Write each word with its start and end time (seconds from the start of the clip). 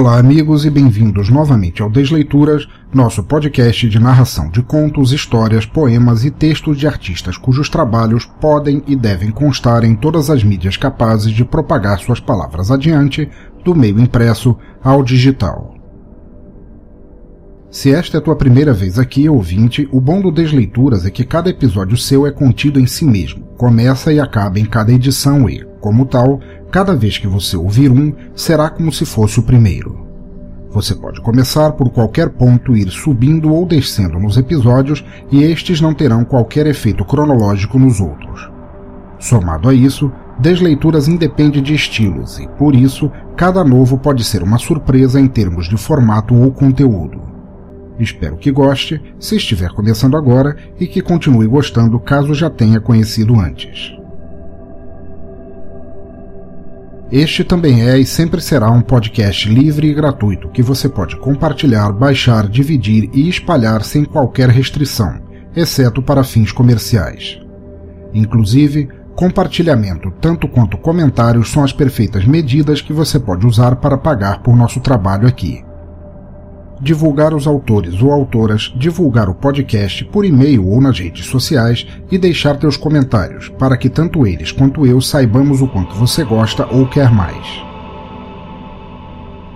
Olá, 0.00 0.18
amigos, 0.18 0.64
e 0.64 0.70
bem-vindos 0.70 1.28
novamente 1.28 1.82
ao 1.82 1.90
Desleituras, 1.90 2.66
nosso 2.90 3.22
podcast 3.22 3.86
de 3.86 3.98
narração 3.98 4.48
de 4.48 4.62
contos, 4.62 5.12
histórias, 5.12 5.66
poemas 5.66 6.24
e 6.24 6.30
textos 6.30 6.78
de 6.78 6.86
artistas 6.86 7.36
cujos 7.36 7.68
trabalhos 7.68 8.24
podem 8.24 8.82
e 8.86 8.96
devem 8.96 9.30
constar 9.30 9.84
em 9.84 9.94
todas 9.94 10.30
as 10.30 10.42
mídias 10.42 10.78
capazes 10.78 11.30
de 11.30 11.44
propagar 11.44 11.98
suas 11.98 12.18
palavras 12.18 12.70
adiante, 12.70 13.28
do 13.62 13.74
meio 13.74 14.00
impresso 14.00 14.56
ao 14.82 15.02
digital. 15.02 15.74
Se 17.70 17.92
esta 17.92 18.16
é 18.16 18.20
tua 18.22 18.36
primeira 18.36 18.72
vez 18.72 18.98
aqui, 18.98 19.28
ouvinte, 19.28 19.86
o 19.92 20.00
bom 20.00 20.22
do 20.22 20.32
Desleituras 20.32 21.04
é 21.04 21.10
que 21.10 21.24
cada 21.24 21.50
episódio 21.50 21.98
seu 21.98 22.26
é 22.26 22.32
contido 22.32 22.80
em 22.80 22.86
si 22.86 23.04
mesmo, 23.04 23.42
começa 23.58 24.10
e 24.10 24.18
acaba 24.18 24.58
em 24.58 24.64
cada 24.64 24.94
edição 24.94 25.46
e, 25.46 25.62
como 25.80 26.06
tal, 26.06 26.40
Cada 26.70 26.94
vez 26.94 27.18
que 27.18 27.26
você 27.26 27.56
ouvir 27.56 27.90
um, 27.90 28.14
será 28.32 28.70
como 28.70 28.92
se 28.92 29.04
fosse 29.04 29.40
o 29.40 29.42
primeiro. 29.42 30.06
Você 30.70 30.94
pode 30.94 31.20
começar 31.20 31.72
por 31.72 31.90
qualquer 31.90 32.28
ponto 32.30 32.76
ir 32.76 32.88
subindo 32.90 33.52
ou 33.52 33.66
descendo 33.66 34.20
nos 34.20 34.36
episódios 34.36 35.04
e 35.32 35.42
estes 35.42 35.80
não 35.80 35.92
terão 35.92 36.24
qualquer 36.24 36.68
efeito 36.68 37.04
cronológico 37.04 37.76
nos 37.76 37.98
outros. 37.98 38.48
Somado 39.18 39.68
a 39.68 39.74
isso, 39.74 40.12
Desleituras 40.38 41.08
independe 41.08 41.60
de 41.60 41.74
estilos 41.74 42.38
e, 42.38 42.46
por 42.50 42.72
isso, 42.72 43.10
cada 43.36 43.64
novo 43.64 43.98
pode 43.98 44.22
ser 44.22 44.44
uma 44.44 44.58
surpresa 44.58 45.20
em 45.20 45.26
termos 45.26 45.68
de 45.68 45.76
formato 45.76 46.36
ou 46.36 46.52
conteúdo. 46.52 47.20
Espero 47.98 48.36
que 48.36 48.52
goste, 48.52 49.02
se 49.18 49.36
estiver 49.36 49.70
começando 49.72 50.16
agora, 50.16 50.56
e 50.78 50.86
que 50.86 51.02
continue 51.02 51.48
gostando 51.48 51.98
caso 51.98 52.32
já 52.32 52.48
tenha 52.48 52.80
conhecido 52.80 53.38
antes. 53.38 53.99
Este 57.12 57.42
também 57.42 57.88
é 57.88 57.98
e 57.98 58.06
sempre 58.06 58.40
será 58.40 58.70
um 58.70 58.80
podcast 58.80 59.48
livre 59.48 59.88
e 59.88 59.94
gratuito 59.94 60.48
que 60.48 60.62
você 60.62 60.88
pode 60.88 61.16
compartilhar, 61.16 61.90
baixar, 61.92 62.46
dividir 62.48 63.10
e 63.12 63.28
espalhar 63.28 63.82
sem 63.82 64.04
qualquer 64.04 64.48
restrição, 64.48 65.20
exceto 65.56 66.00
para 66.00 66.22
fins 66.22 66.52
comerciais. 66.52 67.40
Inclusive, 68.14 68.88
compartilhamento 69.16 70.12
tanto 70.20 70.46
quanto 70.46 70.78
comentários 70.78 71.50
são 71.50 71.64
as 71.64 71.72
perfeitas 71.72 72.24
medidas 72.24 72.80
que 72.80 72.92
você 72.92 73.18
pode 73.18 73.44
usar 73.44 73.76
para 73.76 73.98
pagar 73.98 74.40
por 74.42 74.56
nosso 74.56 74.78
trabalho 74.78 75.26
aqui 75.26 75.64
divulgar 76.80 77.34
os 77.34 77.46
autores 77.46 78.02
ou 78.02 78.10
autoras, 78.10 78.72
divulgar 78.74 79.28
o 79.28 79.34
podcast 79.34 80.04
por 80.06 80.24
e-mail 80.24 80.66
ou 80.66 80.80
nas 80.80 80.98
redes 80.98 81.26
sociais 81.26 81.86
e 82.10 82.16
deixar 82.16 82.56
teus 82.56 82.76
comentários, 82.76 83.48
para 83.58 83.76
que 83.76 83.90
tanto 83.90 84.26
eles 84.26 84.50
quanto 84.50 84.86
eu 84.86 85.00
saibamos 85.00 85.60
o 85.60 85.68
quanto 85.68 85.94
você 85.94 86.24
gosta 86.24 86.66
ou 86.66 86.86
quer 86.86 87.10
mais. 87.10 87.70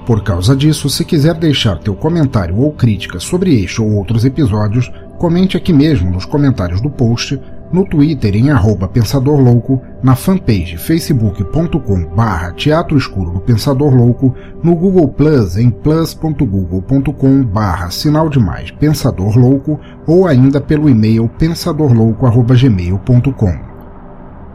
Por 0.07 0.23
causa 0.23 0.55
disso, 0.55 0.91
se 0.91 1.03
quiser 1.03 1.35
deixar 1.35 1.79
teu 1.79 1.95
comentário 1.95 2.59
ou 2.59 2.73
crítica 2.73 3.19
sobre 3.19 3.63
este 3.65 3.81
ou 3.81 3.91
outros 3.93 4.25
episódios, 4.27 4.93
comente 5.19 5.57
aqui 5.57 5.73
mesmo 5.73 6.11
nos 6.11 6.27
comentários 6.27 6.81
do 6.83 6.91
post 6.91 7.41
no 7.73 7.85
Twitter 7.85 8.37
em 8.37 8.51
arroba 8.51 8.87
Pensador 8.87 9.41
Louco, 9.41 9.83
na 10.03 10.15
fanpage 10.15 10.77
facebook.com 10.77 12.05
barra 12.15 12.53
Teatro 12.53 12.97
Escuro 12.97 13.33
do 13.33 13.41
Pensador 13.41 13.95
Louco, 13.95 14.35
no 14.63 14.75
Google 14.75 15.09
Plus 15.09 15.57
em 15.57 15.71
plus.google.com 15.71 17.45
barra 17.45 17.91
Sinal 17.91 18.29
de 18.29 18.39
Mais 18.39 18.71
Pensador 18.71 19.37
Louco 19.37 19.81
ou 20.07 20.27
ainda 20.27 20.61
pelo 20.61 20.89
e-mail 20.89 21.29
pensadorlouco.gmail.com. 21.39 23.75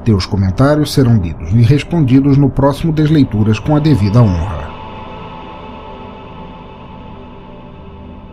Teus 0.03 0.25
comentários 0.25 0.93
serão 0.93 1.17
lidos 1.17 1.51
e 1.51 1.61
respondidos 1.61 2.37
no 2.37 2.49
próximo 2.49 2.93
Desleituras 2.93 3.59
com 3.59 3.75
a 3.75 3.79
devida 3.79 4.21
honra. 4.21 4.68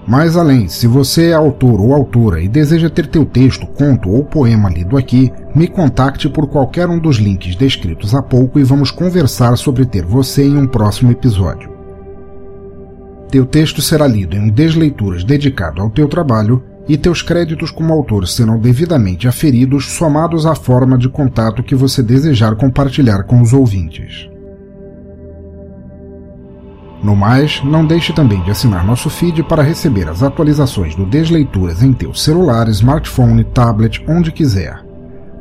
Mais 0.07 0.37
além, 0.37 0.69
se 0.69 0.87
você 0.87 1.31
é 1.31 1.33
autor 1.33 1.81
ou 1.81 1.93
autora 1.93 2.41
e 2.41 2.49
deseja 2.49 2.89
ter 2.89 3.09
teu 3.09 3.25
texto, 3.25 3.67
conto 3.67 4.09
ou 4.09 4.25
poema 4.25 4.71
lido 4.71 4.97
aqui, 4.97 5.33
me 5.53 5.67
contacte 5.67 6.29
por 6.29 6.47
qualquer 6.47 6.89
um 6.89 6.99
dos 6.99 7.17
links 7.17 7.57
descritos 7.57 8.15
há 8.15 8.23
pouco 8.23 8.61
e 8.61 8.63
vamos 8.63 8.93
conversar 8.93 9.57
sobre 9.57 9.85
ter 9.85 10.05
você 10.05 10.45
em 10.45 10.57
um 10.57 10.67
próximo 10.67 11.11
episódio. 11.11 11.75
Teu 13.31 13.45
texto 13.45 13.83
será 13.83 14.07
lido 14.07 14.37
em 14.37 14.43
um 14.43 14.49
Desleituras 14.49 15.25
dedicado 15.25 15.83
ao 15.83 15.91
teu 15.91 16.07
trabalho 16.07 16.63
e 16.89 16.97
teus 16.97 17.21
créditos 17.21 17.73
como 17.73 17.93
autor 17.93 18.29
serão 18.29 18.61
devidamente 18.61 19.27
aferidos 19.27 19.87
somados 19.87 20.47
à 20.47 20.55
forma 20.55 20.97
de 20.97 21.09
contato 21.09 21.65
que 21.65 21.75
você 21.75 22.01
desejar 22.01 22.55
compartilhar 22.55 23.25
com 23.25 23.43
os 23.43 23.53
ouvintes. 23.53 24.36
No 27.03 27.15
mais, 27.15 27.63
não 27.63 27.87
deixe 27.87 28.13
também 28.13 28.43
de 28.43 28.51
assinar 28.51 28.85
nosso 28.85 29.11
feed 29.11 29.43
para 29.43 29.63
receber 29.63 30.09
as 30.09 30.23
atualizações 30.23 30.95
do 30.95 31.05
Desleituras 31.05 31.83
em 31.83 31.93
teu 31.93 32.15
celular, 32.15 32.69
smartphone, 32.69 33.45
tablet, 33.45 34.03
onde 34.09 34.33
quiser. 34.33 34.85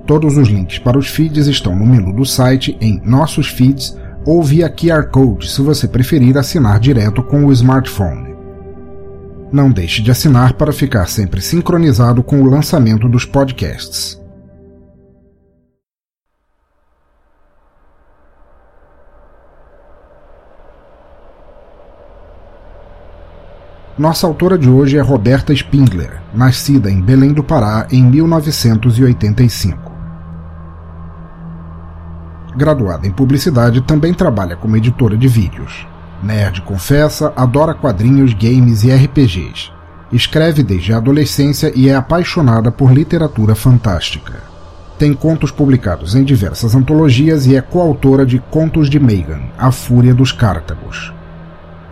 Todos 0.05 0.37
os 0.37 0.47
links 0.47 0.77
para 0.77 0.99
os 0.99 1.07
feeds 1.07 1.47
estão 1.47 1.75
no 1.75 1.85
menu 1.85 2.13
do 2.13 2.25
site 2.25 2.77
em 2.79 3.01
Nossos 3.03 3.47
Feeds 3.47 3.97
ou 4.25 4.43
via 4.43 4.69
QR 4.69 5.09
Code 5.09 5.49
se 5.49 5.61
você 5.61 5.87
preferir 5.87 6.37
assinar 6.37 6.79
direto 6.79 7.23
com 7.23 7.45
o 7.45 7.51
smartphone. 7.51 8.35
Não 9.51 9.71
deixe 9.71 10.01
de 10.01 10.11
assinar 10.11 10.53
para 10.53 10.73
ficar 10.73 11.07
sempre 11.07 11.41
sincronizado 11.41 12.21
com 12.21 12.41
o 12.41 12.49
lançamento 12.49 13.07
dos 13.07 13.25
podcasts. 13.25 14.21
Nossa 23.97 24.27
autora 24.27 24.57
de 24.57 24.69
hoje 24.69 24.97
é 24.97 25.01
Roberta 25.01 25.53
Spindler, 25.53 26.21
nascida 26.33 26.91
em 26.91 26.99
Belém 26.99 27.31
do 27.31 27.41
Pará 27.41 27.87
em 27.89 28.03
1985. 28.03 29.89
Graduada 32.57 33.07
em 33.07 33.11
publicidade, 33.11 33.79
também 33.79 34.13
trabalha 34.13 34.57
como 34.57 34.75
editora 34.75 35.15
de 35.15 35.29
vídeos. 35.29 35.87
Nerd 36.21 36.61
confessa, 36.63 37.31
adora 37.37 37.73
quadrinhos, 37.73 38.33
games 38.33 38.83
e 38.83 38.91
RPGs. 38.91 39.71
Escreve 40.11 40.61
desde 40.61 40.91
a 40.91 40.97
adolescência 40.97 41.71
e 41.73 41.87
é 41.87 41.95
apaixonada 41.95 42.73
por 42.73 42.91
literatura 42.91 43.55
fantástica. 43.55 44.43
Tem 44.99 45.13
contos 45.13 45.51
publicados 45.51 46.15
em 46.15 46.23
diversas 46.25 46.75
antologias 46.75 47.45
e 47.45 47.55
é 47.55 47.61
coautora 47.61 48.25
de 48.25 48.39
Contos 48.39 48.89
de 48.89 48.99
Megan, 48.99 49.43
A 49.57 49.71
Fúria 49.71 50.13
dos 50.13 50.33
Cártagos. 50.33 51.13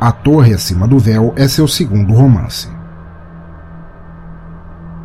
A 0.04 0.12
Torre 0.12 0.54
Acima 0.54 0.86
do 0.86 1.00
Véu 1.00 1.34
é 1.38 1.48
seu 1.48 1.66
segundo 1.66 2.14
romance. 2.14 2.68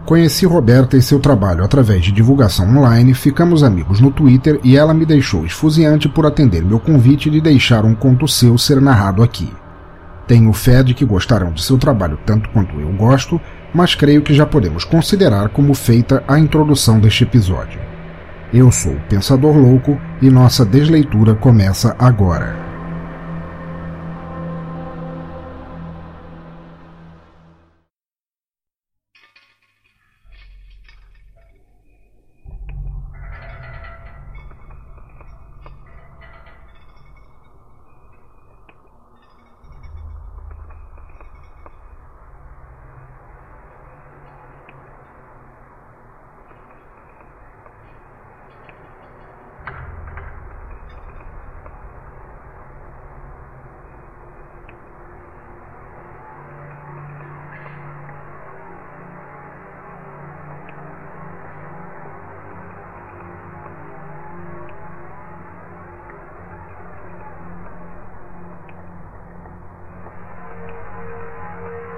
Conheci 0.04 0.44
Roberta 0.44 0.96
e 0.96 1.02
seu 1.02 1.20
trabalho 1.20 1.62
através 1.62 2.02
de 2.02 2.10
divulgação 2.10 2.68
online, 2.76 3.14
ficamos 3.14 3.62
amigos 3.62 4.00
no 4.00 4.10
Twitter 4.10 4.58
e 4.64 4.76
ela 4.76 4.92
me 4.92 5.06
deixou 5.06 5.46
esfuziante 5.46 6.08
por 6.08 6.26
atender 6.26 6.64
meu 6.64 6.80
convite 6.80 7.30
de 7.30 7.40
deixar 7.40 7.84
um 7.84 7.94
conto 7.94 8.26
seu 8.26 8.58
ser 8.58 8.80
narrado 8.80 9.22
aqui. 9.22 9.48
Tenho 10.26 10.52
fé 10.52 10.82
de 10.82 10.94
que 10.94 11.04
gostarão 11.04 11.52
de 11.52 11.62
seu 11.62 11.78
trabalho 11.78 12.18
tanto 12.26 12.48
quanto 12.48 12.80
eu 12.80 12.92
gosto, 12.94 13.40
mas 13.72 13.94
creio 13.94 14.22
que 14.22 14.34
já 14.34 14.46
podemos 14.46 14.82
considerar 14.82 15.50
como 15.50 15.74
feita 15.74 16.24
a 16.26 16.40
introdução 16.40 16.98
deste 16.98 17.22
episódio. 17.22 17.78
Eu 18.52 18.72
sou 18.72 18.94
o 18.94 19.00
Pensador 19.08 19.56
Louco 19.56 19.96
e 20.20 20.28
nossa 20.28 20.64
desleitura 20.64 21.36
começa 21.36 21.94
agora. 22.00 22.67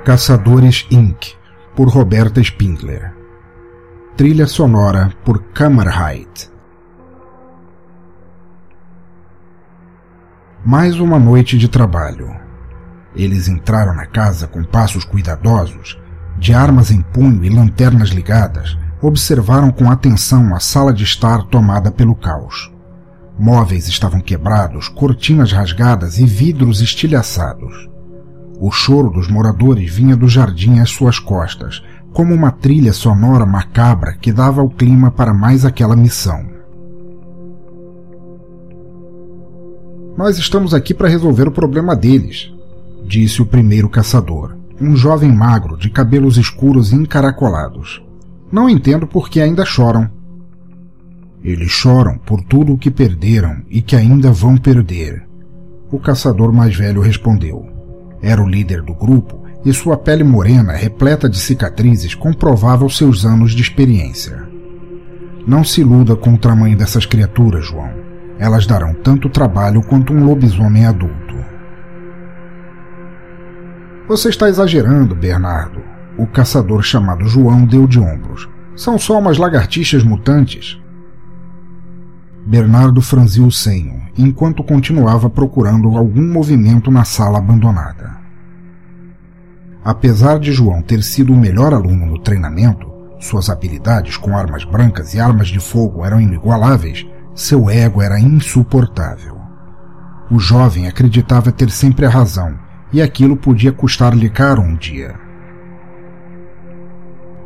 Caçadores 0.04 0.86
Inc., 0.90 1.34
por 1.76 1.86
Roberta 1.88 2.40
Spindler. 2.40 3.14
Trilha 4.16 4.46
sonora 4.46 5.12
por 5.26 5.42
Kammerheit. 5.52 6.50
Mais 10.64 10.98
uma 10.98 11.18
noite 11.18 11.58
de 11.58 11.68
trabalho. 11.68 12.34
Eles 13.14 13.46
entraram 13.46 13.94
na 13.94 14.06
casa 14.06 14.46
com 14.46 14.64
passos 14.64 15.04
cuidadosos, 15.04 16.00
de 16.38 16.54
armas 16.54 16.90
em 16.90 17.02
punho 17.02 17.44
e 17.44 17.50
lanternas 17.50 18.08
ligadas, 18.08 18.78
observaram 19.02 19.70
com 19.70 19.90
atenção 19.90 20.54
a 20.54 20.60
sala 20.60 20.94
de 20.94 21.04
estar 21.04 21.42
tomada 21.44 21.90
pelo 21.90 22.14
caos. 22.14 22.72
Móveis 23.38 23.86
estavam 23.86 24.22
quebrados, 24.22 24.88
cortinas 24.88 25.52
rasgadas 25.52 26.18
e 26.18 26.24
vidros 26.24 26.80
estilhaçados. 26.80 27.89
O 28.62 28.70
choro 28.70 29.08
dos 29.08 29.26
moradores 29.26 29.90
vinha 29.90 30.14
do 30.14 30.28
jardim 30.28 30.80
às 30.80 30.90
suas 30.90 31.18
costas, 31.18 31.82
como 32.12 32.34
uma 32.34 32.52
trilha 32.52 32.92
sonora 32.92 33.46
macabra 33.46 34.12
que 34.12 34.30
dava 34.30 34.62
o 34.62 34.68
clima 34.68 35.10
para 35.10 35.32
mais 35.32 35.64
aquela 35.64 35.96
missão. 35.96 36.44
Nós 40.14 40.36
estamos 40.36 40.74
aqui 40.74 40.92
para 40.92 41.08
resolver 41.08 41.48
o 41.48 41.52
problema 41.52 41.96
deles, 41.96 42.52
disse 43.06 43.40
o 43.40 43.46
primeiro 43.46 43.88
caçador, 43.88 44.54
um 44.78 44.94
jovem 44.94 45.32
magro 45.32 45.78
de 45.78 45.88
cabelos 45.88 46.36
escuros 46.36 46.92
e 46.92 46.96
encaracolados. 46.96 48.04
Não 48.52 48.68
entendo 48.68 49.06
por 49.06 49.30
que 49.30 49.40
ainda 49.40 49.64
choram. 49.64 50.10
Eles 51.42 51.70
choram 51.70 52.18
por 52.18 52.42
tudo 52.42 52.74
o 52.74 52.78
que 52.78 52.90
perderam 52.90 53.62
e 53.70 53.80
que 53.80 53.96
ainda 53.96 54.30
vão 54.30 54.58
perder. 54.58 55.26
O 55.90 55.98
caçador 55.98 56.52
mais 56.52 56.76
velho 56.76 57.00
respondeu. 57.00 57.69
Era 58.22 58.42
o 58.42 58.48
líder 58.48 58.82
do 58.82 58.94
grupo 58.94 59.44
e 59.64 59.72
sua 59.72 59.96
pele 59.96 60.24
morena, 60.24 60.72
repleta 60.72 61.28
de 61.28 61.38
cicatrizes, 61.38 62.14
comprovava 62.14 62.84
os 62.84 62.96
seus 62.96 63.24
anos 63.24 63.52
de 63.52 63.62
experiência. 63.62 64.48
Não 65.46 65.64
se 65.64 65.80
iluda 65.80 66.16
com 66.16 66.34
o 66.34 66.38
tamanho 66.38 66.76
dessas 66.76 67.06
criaturas, 67.06 67.66
João. 67.66 67.90
Elas 68.38 68.66
darão 68.66 68.94
tanto 68.94 69.28
trabalho 69.28 69.82
quanto 69.82 70.12
um 70.12 70.24
lobisomem 70.24 70.86
adulto. 70.86 71.36
Você 74.08 74.28
está 74.28 74.48
exagerando, 74.48 75.14
Bernardo. 75.14 75.80
O 76.18 76.26
caçador 76.26 76.82
chamado 76.82 77.26
João 77.26 77.64
deu 77.64 77.86
de 77.86 78.00
ombros. 78.00 78.48
São 78.74 78.98
só 78.98 79.18
umas 79.18 79.38
lagartixas 79.38 80.02
mutantes. 80.02 80.79
Bernardo 82.46 83.02
franziu 83.02 83.46
o 83.46 83.52
senho, 83.52 84.02
enquanto 84.16 84.64
continuava 84.64 85.28
procurando 85.28 85.96
algum 85.96 86.26
movimento 86.32 86.90
na 86.90 87.04
sala 87.04 87.38
abandonada. 87.38 88.18
Apesar 89.84 90.38
de 90.38 90.52
João 90.52 90.82
ter 90.82 91.02
sido 91.02 91.32
o 91.32 91.36
melhor 91.36 91.72
aluno 91.72 92.06
no 92.06 92.18
treinamento, 92.18 92.90
suas 93.18 93.50
habilidades 93.50 94.16
com 94.16 94.36
armas 94.36 94.64
brancas 94.64 95.14
e 95.14 95.20
armas 95.20 95.48
de 95.48 95.60
fogo 95.60 96.04
eram 96.04 96.20
inigualáveis, 96.20 97.06
seu 97.34 97.68
ego 97.68 98.00
era 98.00 98.18
insuportável. 98.18 99.38
O 100.30 100.38
jovem 100.38 100.88
acreditava 100.88 101.52
ter 101.52 101.70
sempre 101.70 102.06
a 102.06 102.10
razão, 102.10 102.58
e 102.92 103.02
aquilo 103.02 103.36
podia 103.36 103.72
custar-lhe 103.72 104.28
caro 104.30 104.62
um 104.62 104.74
dia. 104.74 105.14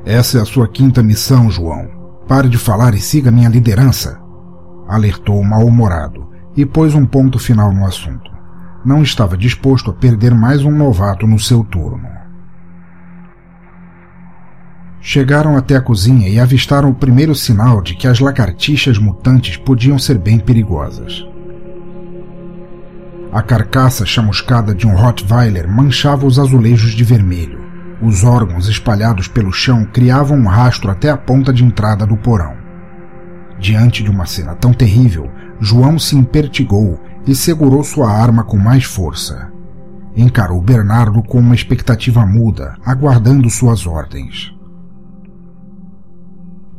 Essa 0.04 0.38
é 0.38 0.40
a 0.40 0.44
sua 0.44 0.68
quinta 0.68 1.02
missão, 1.02 1.50
João. 1.50 1.88
Pare 2.28 2.48
de 2.48 2.58
falar 2.58 2.94
e 2.94 3.00
siga 3.00 3.30
minha 3.30 3.48
liderança 3.48 4.23
alertou 4.88 5.42
mal-humorado 5.42 6.28
e 6.56 6.64
pôs 6.64 6.94
um 6.94 7.04
ponto 7.04 7.38
final 7.38 7.72
no 7.72 7.84
assunto. 7.84 8.30
Não 8.84 9.02
estava 9.02 9.36
disposto 9.36 9.90
a 9.90 9.94
perder 9.94 10.34
mais 10.34 10.64
um 10.64 10.70
novato 10.70 11.26
no 11.26 11.38
seu 11.38 11.64
turno. 11.64 12.08
Chegaram 15.00 15.56
até 15.56 15.76
a 15.76 15.82
cozinha 15.82 16.28
e 16.28 16.40
avistaram 16.40 16.90
o 16.90 16.94
primeiro 16.94 17.34
sinal 17.34 17.82
de 17.82 17.94
que 17.94 18.08
as 18.08 18.20
lagartixas 18.20 18.98
mutantes 18.98 19.56
podiam 19.56 19.98
ser 19.98 20.18
bem 20.18 20.38
perigosas. 20.38 21.26
A 23.30 23.42
carcaça 23.42 24.06
chamuscada 24.06 24.74
de 24.74 24.86
um 24.86 24.94
Rottweiler 24.94 25.68
manchava 25.68 26.24
os 26.24 26.38
azulejos 26.38 26.92
de 26.92 27.04
vermelho. 27.04 27.64
Os 28.00 28.24
órgãos 28.24 28.68
espalhados 28.68 29.28
pelo 29.28 29.52
chão 29.52 29.84
criavam 29.84 30.38
um 30.38 30.46
rastro 30.46 30.90
até 30.90 31.10
a 31.10 31.16
ponta 31.16 31.52
de 31.52 31.64
entrada 31.64 32.06
do 32.06 32.16
porão. 32.16 32.63
Diante 33.58 34.02
de 34.02 34.10
uma 34.10 34.26
cena 34.26 34.54
tão 34.54 34.72
terrível, 34.72 35.30
João 35.60 35.98
se 35.98 36.16
impertigou 36.16 37.00
e 37.26 37.34
segurou 37.34 37.82
sua 37.82 38.10
arma 38.10 38.44
com 38.44 38.56
mais 38.56 38.84
força. 38.84 39.50
Encarou 40.16 40.60
Bernardo 40.60 41.22
com 41.22 41.38
uma 41.38 41.54
expectativa 41.54 42.24
muda, 42.26 42.76
aguardando 42.84 43.48
suas 43.50 43.86
ordens. 43.86 44.54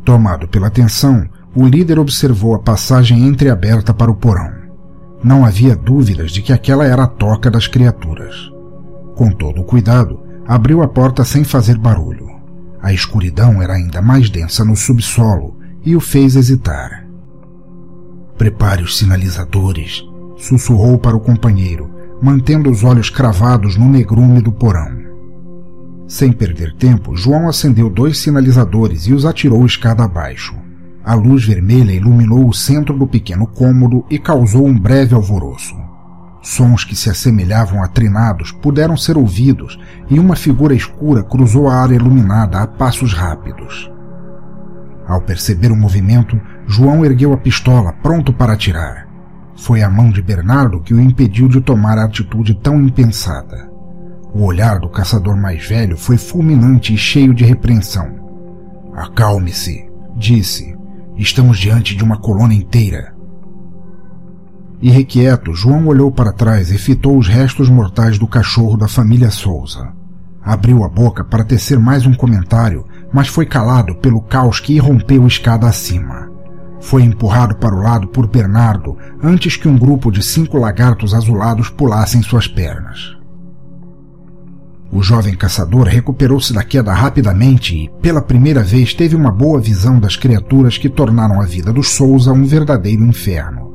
Tomado 0.04 0.48
pela 0.48 0.70
tensão, 0.70 1.28
o 1.56 1.66
líder 1.66 1.98
observou 1.98 2.54
a 2.54 2.60
passagem 2.60 3.26
entreaberta 3.26 3.94
para 3.94 4.12
o 4.12 4.16
porão. 4.16 4.54
Não 5.24 5.44
havia 5.44 5.76
dúvidas 5.76 6.32
de 6.32 6.42
que 6.42 6.54
aquela 6.54 6.86
era 6.86 7.04
a 7.04 7.08
toca 7.08 7.50
das 7.50 7.68
criaturas. 7.68 8.52
Com 9.16 9.32
todo 9.32 9.62
o 9.62 9.66
cuidado, 9.66 10.22
abriu 10.46 10.84
a 10.84 10.88
porta 10.88 11.26
sem 11.26 11.44
fazer 11.44 11.78
barulho. 11.78 12.30
A 12.82 12.94
escuridão 12.94 13.62
era 13.62 13.74
ainda 13.74 14.02
mais 14.02 14.30
densa 14.30 14.64
no 14.64 14.76
subsolo 14.76 15.55
e 15.86 15.96
o 15.96 16.00
fez 16.00 16.36
hesitar. 16.36 17.06
Prepare 18.38 18.84
os 18.84 18.98
sinalizadores, 18.98 20.04
sussurrou 20.38 20.98
para 20.98 21.16
o 21.16 21.20
companheiro, 21.20 21.90
mantendo 22.22 22.70
os 22.70 22.84
olhos 22.84 23.10
cravados 23.10 23.78
no 23.78 23.88
negrume 23.88 24.42
do 24.42 24.52
porão. 24.52 25.06
Sem 26.08 26.32
perder 26.32 26.74
tempo, 26.76 27.16
João 27.16 27.48
acendeu 27.48 27.90
dois 27.90 28.18
sinalizadores 28.18 29.08
e 29.08 29.14
os 29.14 29.26
atirou 29.26 29.66
escada 29.66 30.04
abaixo. 30.04 30.56
A 31.04 31.14
luz 31.14 31.46
vermelha 31.46 31.92
iluminou 31.92 32.48
o 32.48 32.54
centro 32.54 32.98
do 32.98 33.08
pequeno 33.08 33.48
cômodo 33.48 34.06
e 34.10 34.18
causou 34.18 34.66
um 34.66 34.78
breve 34.78 35.14
alvoroço. 35.16 35.76
Sons 36.42 36.84
que 36.84 36.96
se 36.96 37.10
assemelhavam 37.10 37.84
a 37.84 37.88
trinados 37.88 38.52
puderam 38.52 38.96
ser 38.96 39.18
ouvidos 39.18 39.80
e 40.10 40.20
uma 40.20 40.36
figura 40.36 40.76
escura 40.76 41.24
cruzou 41.24 41.68
a 41.68 41.76
área 41.76 41.96
iluminada 41.96 42.60
a 42.60 42.68
passos 42.68 43.14
rápidos. 43.14 43.92
Ao 45.08 45.22
perceber 45.22 45.72
o 45.72 45.76
movimento, 45.76 46.40
João 46.66 47.06
ergueu 47.06 47.32
a 47.34 47.38
pistola, 47.38 47.94
pronto 47.94 48.34
para 48.34 48.54
atirar. 48.54 49.08
Foi 49.56 49.82
a 49.82 49.90
mão 49.90 50.10
de 50.10 50.22
Bernardo 50.22 50.82
que 50.82 50.94
o 50.94 51.00
impediu 51.00 51.48
de 51.48 51.62
tomar 51.62 51.98
a 51.98 52.06
atitude 52.06 52.56
tão 52.56 52.82
impensada. 52.82 53.70
O 54.34 54.44
olhar 54.44 54.80
do 54.80 54.90
caçador 54.90 55.38
mais 55.38 55.66
velho 55.66 55.98
foi 55.98 56.18
fulminante 56.18 56.94
e 56.94 56.98
cheio 56.98 57.34
de 57.34 57.46
repreensão. 57.46 58.08
Acalme-se, 58.94 59.90
disse. 60.18 60.76
Estamos 61.16 61.58
diante 61.58 61.96
de 61.96 62.04
uma 62.04 62.18
colônia 62.18 62.58
inteira. 62.58 63.16
Irrequieto, 64.82 65.54
João 65.54 65.88
olhou 65.88 66.12
para 66.12 66.34
trás 66.34 66.70
e 66.72 66.78
fitou 66.78 67.18
os 67.18 67.28
restos 67.28 67.70
mortais 67.70 68.20
do 68.20 68.28
cachorro 68.28 68.76
da 68.76 68.90
família 68.90 69.32
Souza. 69.32 69.94
Abriu 70.44 70.84
a 70.84 70.90
boca 70.90 71.24
para 71.24 71.46
tecer 71.46 71.80
mais 71.80 72.06
um 72.06 72.14
comentário, 72.14 72.86
mas 73.16 73.30
foi 73.30 73.46
calado 73.46 73.96
pelo 73.96 74.20
caos 74.20 74.60
que 74.60 74.74
irrompeu 74.74 75.26
escada 75.26 75.70
acima. 75.70 76.30
Foi 76.82 77.02
empurrado 77.02 77.56
para 77.56 77.74
o 77.74 77.82
lado 77.82 78.10
por 78.10 78.28
Bernardo 78.28 78.98
antes 79.24 79.56
que 79.56 79.70
um 79.70 79.78
grupo 79.78 80.12
de 80.12 80.22
cinco 80.22 80.58
lagartos 80.58 81.14
azulados 81.14 81.70
pulassem 81.70 82.22
suas 82.22 82.46
pernas. 82.46 83.16
O 84.92 85.02
jovem 85.02 85.34
caçador 85.34 85.88
recuperou-se 85.88 86.52
da 86.52 86.62
queda 86.62 86.94
rapidamente 86.94 87.74
e, 87.74 87.90
pela 88.02 88.22
primeira 88.22 88.62
vez, 88.62 88.94
teve 88.94 89.16
uma 89.16 89.32
boa 89.32 89.62
visão 89.62 89.98
das 89.98 90.18
criaturas 90.18 90.78
que 90.78 90.90
tornaram 90.90 91.42
a 91.42 91.46
vida 91.46 91.72
dos 91.72 91.92
Souza 91.92 92.34
um 92.34 92.44
verdadeiro 92.44 93.06
inferno. 93.06 93.74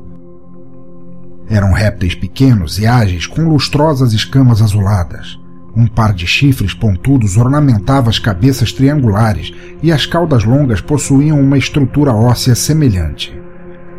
Eram 1.49 1.73
répteis 1.73 2.13
pequenos 2.13 2.77
e 2.77 2.85
ágeis 2.85 3.25
com 3.25 3.49
lustrosas 3.49 4.13
escamas 4.13 4.61
azuladas. 4.61 5.40
Um 5.75 5.87
par 5.87 6.13
de 6.13 6.27
chifres 6.27 6.73
pontudos 6.73 7.37
ornamentava 7.37 8.09
as 8.09 8.19
cabeças 8.19 8.73
triangulares 8.73 9.53
e 9.81 9.91
as 9.91 10.05
caudas 10.05 10.43
longas 10.43 10.81
possuíam 10.81 11.39
uma 11.39 11.57
estrutura 11.57 12.13
óssea 12.13 12.55
semelhante. 12.55 13.33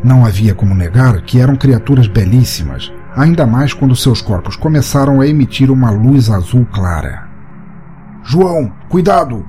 Não 0.05 0.27
havia 0.27 0.55
como 0.55 0.75
negar 0.75 1.23
que 1.23 1.41
eram 1.41 1.57
criaturas 1.57 2.07
belíssimas, 2.07 2.93
ainda 3.17 3.47
mais 3.47 3.73
quando 3.73 3.97
seus 3.97 4.21
corpos 4.21 4.55
começaram 4.55 5.21
a 5.21 5.27
emitir 5.27 5.71
uma 5.71 5.91
luz 5.91 6.29
azul 6.29 6.67
clara. 6.67 7.29
João, 8.23 8.71
cuidado! 8.89 9.47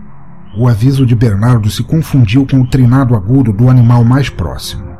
O 0.57 0.67
aviso 0.67 1.05
de 1.05 1.15
Bernardo 1.15 1.69
se 1.69 1.83
confundiu 1.83 2.45
com 2.49 2.61
o 2.61 2.67
trinado 2.67 3.15
agudo 3.15 3.51
do 3.51 3.69
animal 3.69 4.03
mais 4.03 4.29
próximo. 4.29 4.93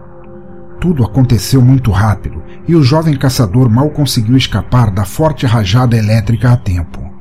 Tudo 0.82 1.06
aconteceu 1.06 1.62
muito 1.62 1.92
rápido 1.92 2.44
e 2.68 2.76
o 2.76 2.84
jovem 2.84 3.16
caçador 3.16 3.70
mal 3.70 3.90
conseguiu 3.92 4.36
escapar 4.36 4.92
da 4.92 5.06
forte 5.06 5.46
rajada 5.46 5.96
elétrica 5.96 6.52
a 6.52 6.58
tempo. 6.58 7.13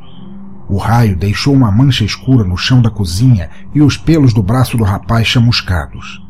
O 0.72 0.78
raio 0.78 1.14
deixou 1.14 1.52
uma 1.52 1.70
mancha 1.70 2.02
escura 2.02 2.44
no 2.44 2.56
chão 2.56 2.80
da 2.80 2.88
cozinha 2.88 3.50
e 3.74 3.82
os 3.82 3.98
pelos 3.98 4.32
do 4.32 4.42
braço 4.42 4.74
do 4.74 4.84
rapaz 4.84 5.26
chamuscados. 5.26 6.26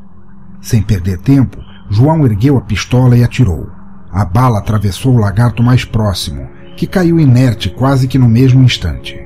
Sem 0.60 0.82
perder 0.82 1.18
tempo, 1.18 1.58
João 1.88 2.26
ergueu 2.26 2.58
a 2.58 2.60
pistola 2.60 3.16
e 3.16 3.22
atirou. 3.22 3.68
A 4.10 4.24
bala 4.24 4.58
atravessou 4.58 5.14
o 5.14 5.18
lagarto 5.18 5.62
mais 5.62 5.84
próximo, 5.84 6.48
que 6.76 6.88
caiu 6.88 7.20
inerte 7.20 7.70
quase 7.70 8.08
que 8.08 8.18
no 8.18 8.28
mesmo 8.28 8.64
instante. 8.64 9.16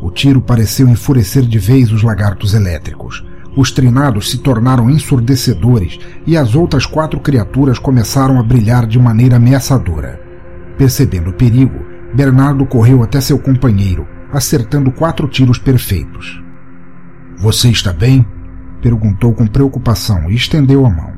O 0.00 0.12
tiro 0.12 0.40
pareceu 0.40 0.88
enfurecer 0.88 1.42
de 1.42 1.58
vez 1.58 1.90
os 1.90 2.04
lagartos 2.04 2.54
elétricos. 2.54 3.26
Os 3.56 3.72
trinados 3.72 4.30
se 4.30 4.38
tornaram 4.38 4.88
ensurdecedores 4.88 5.98
e 6.24 6.36
as 6.36 6.54
outras 6.54 6.86
quatro 6.86 7.18
criaturas 7.18 7.80
começaram 7.80 8.38
a 8.38 8.44
brilhar 8.44 8.86
de 8.86 8.96
maneira 8.96 9.38
ameaçadora. 9.38 10.22
Percebendo 10.78 11.30
o 11.30 11.34
perigo, 11.34 11.93
Bernardo 12.14 12.64
correu 12.64 13.02
até 13.02 13.20
seu 13.20 13.38
companheiro, 13.38 14.06
acertando 14.32 14.92
quatro 14.92 15.26
tiros 15.26 15.58
perfeitos. 15.58 16.40
Você 17.38 17.68
está 17.70 17.92
bem? 17.92 18.24
perguntou 18.80 19.32
com 19.34 19.46
preocupação 19.46 20.30
e 20.30 20.34
estendeu 20.36 20.86
a 20.86 20.90
mão. 20.90 21.12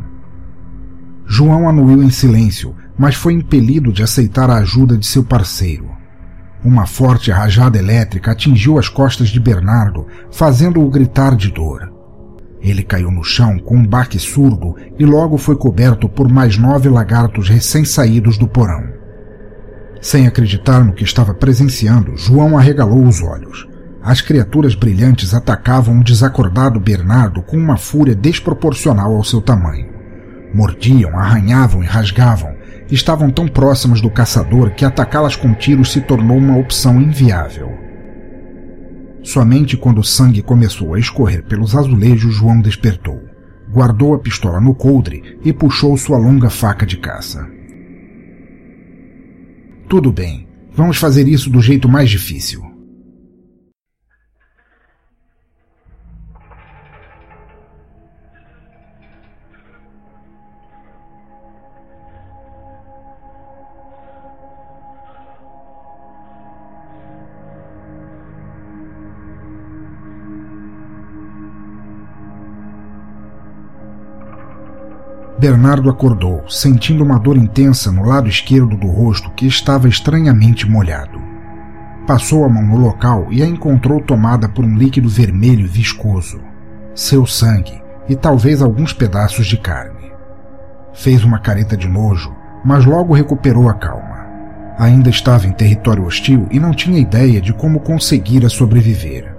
João 1.26 1.68
anuiu 1.68 2.02
em 2.02 2.10
silêncio, 2.10 2.74
mas 2.96 3.14
foi 3.14 3.34
impelido 3.34 3.92
de 3.92 4.02
aceitar 4.02 4.48
a 4.48 4.56
ajuda 4.56 4.96
de 4.96 5.04
seu 5.04 5.22
parceiro. 5.22 5.90
Uma 6.64 6.86
forte 6.86 7.30
rajada 7.30 7.78
elétrica 7.78 8.32
atingiu 8.32 8.78
as 8.78 8.88
costas 8.88 9.28
de 9.28 9.38
Bernardo, 9.38 10.06
fazendo-o 10.30 10.88
gritar 10.88 11.36
de 11.36 11.50
dor. 11.50 11.92
Ele 12.60 12.82
caiu 12.82 13.10
no 13.10 13.22
chão 13.22 13.58
com 13.58 13.76
um 13.76 13.86
baque 13.86 14.18
surdo 14.18 14.74
e 14.98 15.04
logo 15.04 15.36
foi 15.36 15.56
coberto 15.56 16.08
por 16.08 16.28
mais 16.32 16.56
nove 16.56 16.88
lagartos 16.88 17.48
recém-saídos 17.50 18.38
do 18.38 18.48
porão. 18.48 18.95
Sem 20.06 20.24
acreditar 20.28 20.84
no 20.84 20.92
que 20.92 21.02
estava 21.02 21.34
presenciando, 21.34 22.16
João 22.16 22.56
arregalou 22.56 23.04
os 23.04 23.20
olhos. 23.20 23.66
As 24.00 24.20
criaturas 24.20 24.72
brilhantes 24.76 25.34
atacavam 25.34 25.98
o 25.98 26.04
desacordado 26.04 26.78
Bernardo 26.78 27.42
com 27.42 27.56
uma 27.56 27.76
fúria 27.76 28.14
desproporcional 28.14 29.16
ao 29.16 29.24
seu 29.24 29.40
tamanho. 29.40 29.88
Mordiam, 30.54 31.18
arranhavam 31.18 31.82
e 31.82 31.86
rasgavam. 31.86 32.54
Estavam 32.88 33.32
tão 33.32 33.48
próximas 33.48 34.00
do 34.00 34.08
caçador 34.08 34.70
que 34.76 34.84
atacá-las 34.84 35.34
com 35.34 35.52
tiros 35.52 35.90
se 35.90 36.00
tornou 36.00 36.38
uma 36.38 36.56
opção 36.56 37.02
inviável. 37.02 37.68
Somente 39.24 39.76
quando 39.76 39.98
o 39.98 40.04
sangue 40.04 40.40
começou 40.40 40.94
a 40.94 41.00
escorrer 41.00 41.42
pelos 41.42 41.74
azulejos, 41.74 42.32
João 42.32 42.60
despertou. 42.60 43.20
Guardou 43.68 44.14
a 44.14 44.20
pistola 44.20 44.60
no 44.60 44.72
coldre 44.72 45.36
e 45.44 45.52
puxou 45.52 45.96
sua 45.96 46.16
longa 46.16 46.48
faca 46.48 46.86
de 46.86 46.96
caça. 46.96 47.55
Tudo 49.88 50.10
bem, 50.10 50.48
vamos 50.72 50.96
fazer 50.96 51.28
isso 51.28 51.48
do 51.48 51.60
jeito 51.60 51.88
mais 51.88 52.10
difícil. 52.10 52.75
Bernardo 75.38 75.90
acordou, 75.90 76.48
sentindo 76.48 77.04
uma 77.04 77.18
dor 77.18 77.36
intensa 77.36 77.92
no 77.92 78.04
lado 78.04 78.26
esquerdo 78.26 78.74
do 78.74 78.86
rosto 78.86 79.30
que 79.32 79.46
estava 79.46 79.86
estranhamente 79.86 80.68
molhado. 80.68 81.20
Passou 82.06 82.44
a 82.44 82.48
mão 82.48 82.62
no 82.62 82.76
local 82.76 83.26
e 83.30 83.42
a 83.42 83.46
encontrou 83.46 84.00
tomada 84.00 84.48
por 84.48 84.64
um 84.64 84.74
líquido 84.74 85.10
vermelho 85.10 85.68
viscoso. 85.68 86.40
Seu 86.94 87.26
sangue 87.26 87.82
e 88.08 88.16
talvez 88.16 88.62
alguns 88.62 88.94
pedaços 88.94 89.46
de 89.46 89.58
carne. 89.58 90.10
Fez 90.94 91.22
uma 91.22 91.38
careta 91.38 91.76
de 91.76 91.86
nojo, 91.86 92.34
mas 92.64 92.86
logo 92.86 93.12
recuperou 93.12 93.68
a 93.68 93.74
calma. 93.74 94.24
Ainda 94.78 95.10
estava 95.10 95.46
em 95.46 95.52
território 95.52 96.06
hostil 96.06 96.46
e 96.50 96.58
não 96.58 96.72
tinha 96.72 96.98
ideia 96.98 97.42
de 97.42 97.52
como 97.52 97.80
conseguira 97.80 98.48
sobreviver. 98.48 99.36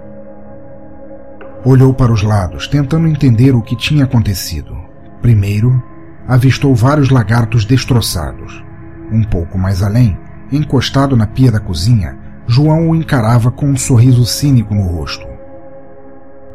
Olhou 1.64 1.92
para 1.92 2.12
os 2.12 2.22
lados, 2.22 2.68
tentando 2.68 3.08
entender 3.08 3.56
o 3.56 3.62
que 3.62 3.76
tinha 3.76 4.04
acontecido. 4.04 4.77
Primeiro, 5.20 5.82
avistou 6.26 6.74
vários 6.74 7.10
lagartos 7.10 7.64
destroçados. 7.64 8.64
Um 9.10 9.22
pouco 9.22 9.58
mais 9.58 9.82
além, 9.82 10.18
encostado 10.52 11.16
na 11.16 11.26
pia 11.26 11.50
da 11.50 11.60
cozinha, 11.60 12.16
João 12.46 12.90
o 12.90 12.94
encarava 12.94 13.50
com 13.50 13.66
um 13.66 13.76
sorriso 13.76 14.24
cínico 14.24 14.74
no 14.74 14.82
rosto. 14.82 15.26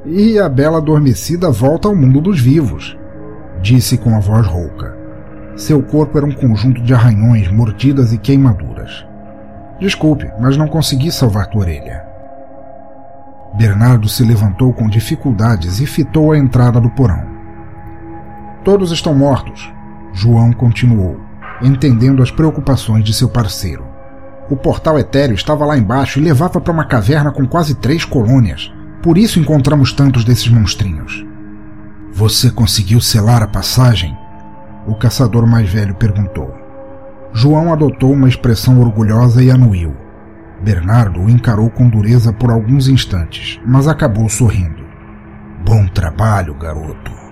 E 0.05 0.39
a 0.39 0.49
bela 0.49 0.79
adormecida 0.79 1.51
volta 1.51 1.87
ao 1.87 1.95
mundo 1.95 2.19
dos 2.19 2.39
vivos, 2.39 2.97
disse 3.61 3.97
com 3.97 4.15
a 4.15 4.19
voz 4.19 4.45
rouca. 4.45 4.97
Seu 5.55 5.81
corpo 5.83 6.17
era 6.17 6.25
um 6.25 6.33
conjunto 6.33 6.81
de 6.81 6.93
arranhões, 6.93 7.51
mordidas 7.51 8.11
e 8.11 8.17
queimaduras. 8.17 9.05
Desculpe, 9.79 10.29
mas 10.39 10.57
não 10.57 10.67
consegui 10.67 11.11
salvar 11.11 11.47
tua 11.47 11.61
orelha. 11.61 12.03
Bernardo 13.55 14.09
se 14.09 14.23
levantou 14.23 14.73
com 14.73 14.89
dificuldades 14.89 15.79
e 15.79 15.85
fitou 15.85 16.31
a 16.31 16.37
entrada 16.37 16.81
do 16.81 16.89
porão. 16.89 17.32
Todos 18.63 18.91
estão 18.91 19.13
mortos. 19.13 19.71
João 20.13 20.53
continuou, 20.53 21.19
entendendo 21.61 22.23
as 22.23 22.31
preocupações 22.31 23.03
de 23.03 23.13
seu 23.13 23.27
parceiro. 23.27 23.83
O 24.49 24.55
portal 24.55 24.97
etéreo 24.97 25.35
estava 25.35 25.65
lá 25.65 25.77
embaixo 25.77 26.19
e 26.19 26.21
levava 26.21 26.61
para 26.61 26.71
uma 26.71 26.85
caverna 26.85 27.31
com 27.31 27.45
quase 27.45 27.75
três 27.75 28.05
colônias. 28.05 28.71
Por 29.01 29.17
isso 29.17 29.39
encontramos 29.39 29.91
tantos 29.91 30.23
desses 30.23 30.47
monstrinhos. 30.47 31.25
Você 32.13 32.49
conseguiu 32.51 33.01
selar 33.01 33.43
a 33.43 33.47
passagem? 33.47 34.17
O 34.87 34.95
caçador 34.95 35.45
mais 35.45 35.69
velho 35.69 35.95
perguntou. 35.95 36.53
João 37.33 37.73
adotou 37.73 38.13
uma 38.13 38.29
expressão 38.29 38.79
orgulhosa 38.79 39.43
e 39.43 39.49
anuiu. 39.49 39.93
Bernardo 40.61 41.19
o 41.19 41.29
encarou 41.29 41.69
com 41.69 41.89
dureza 41.89 42.31
por 42.31 42.49
alguns 42.49 42.87
instantes, 42.87 43.59
mas 43.65 43.87
acabou 43.87 44.29
sorrindo. 44.29 44.83
Bom 45.65 45.85
trabalho, 45.87 46.53
garoto. 46.53 47.22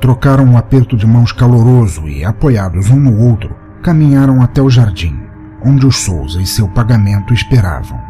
Trocaram 0.00 0.44
um 0.44 0.56
aperto 0.56 0.96
de 0.96 1.06
mãos 1.06 1.32
caloroso 1.32 2.08
e, 2.08 2.24
apoiados 2.24 2.90
um 2.90 3.00
no 3.00 3.18
outro, 3.18 3.56
caminharam 3.82 4.40
até 4.42 4.62
o 4.62 4.70
jardim, 4.70 5.18
onde 5.64 5.86
os 5.86 5.96
Souza 5.96 6.40
e 6.40 6.46
seu 6.46 6.68
pagamento 6.68 7.34
esperavam. 7.34 8.00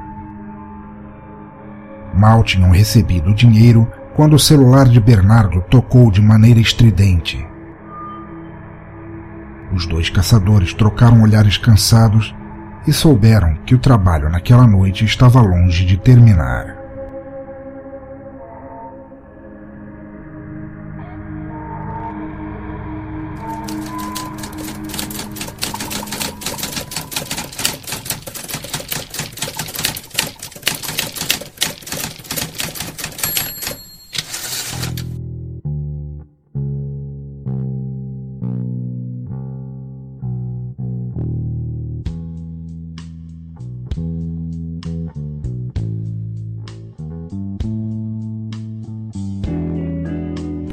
Mal 2.15 2.43
tinham 2.43 2.71
recebido 2.71 3.31
o 3.31 3.35
dinheiro 3.35 3.89
quando 4.15 4.35
o 4.35 4.39
celular 4.39 4.89
de 4.89 5.01
Bernardo 5.01 5.63
tocou 5.71 6.11
de 6.11 6.21
maneira 6.21 6.61
estridente. 6.61 7.47
Os 9.73 9.87
dois 9.87 10.11
caçadores 10.11 10.75
trocaram 10.75 11.23
olhares 11.23 11.57
cansados 11.57 12.35
e 12.87 12.93
souberam 12.93 13.55
que 13.65 13.75
o 13.75 13.79
trabalho 13.79 14.29
naquela 14.29 14.67
noite 14.67 15.05
estava 15.05 15.41
longe 15.41 15.85
de 15.85 15.97
terminar. 15.97 16.78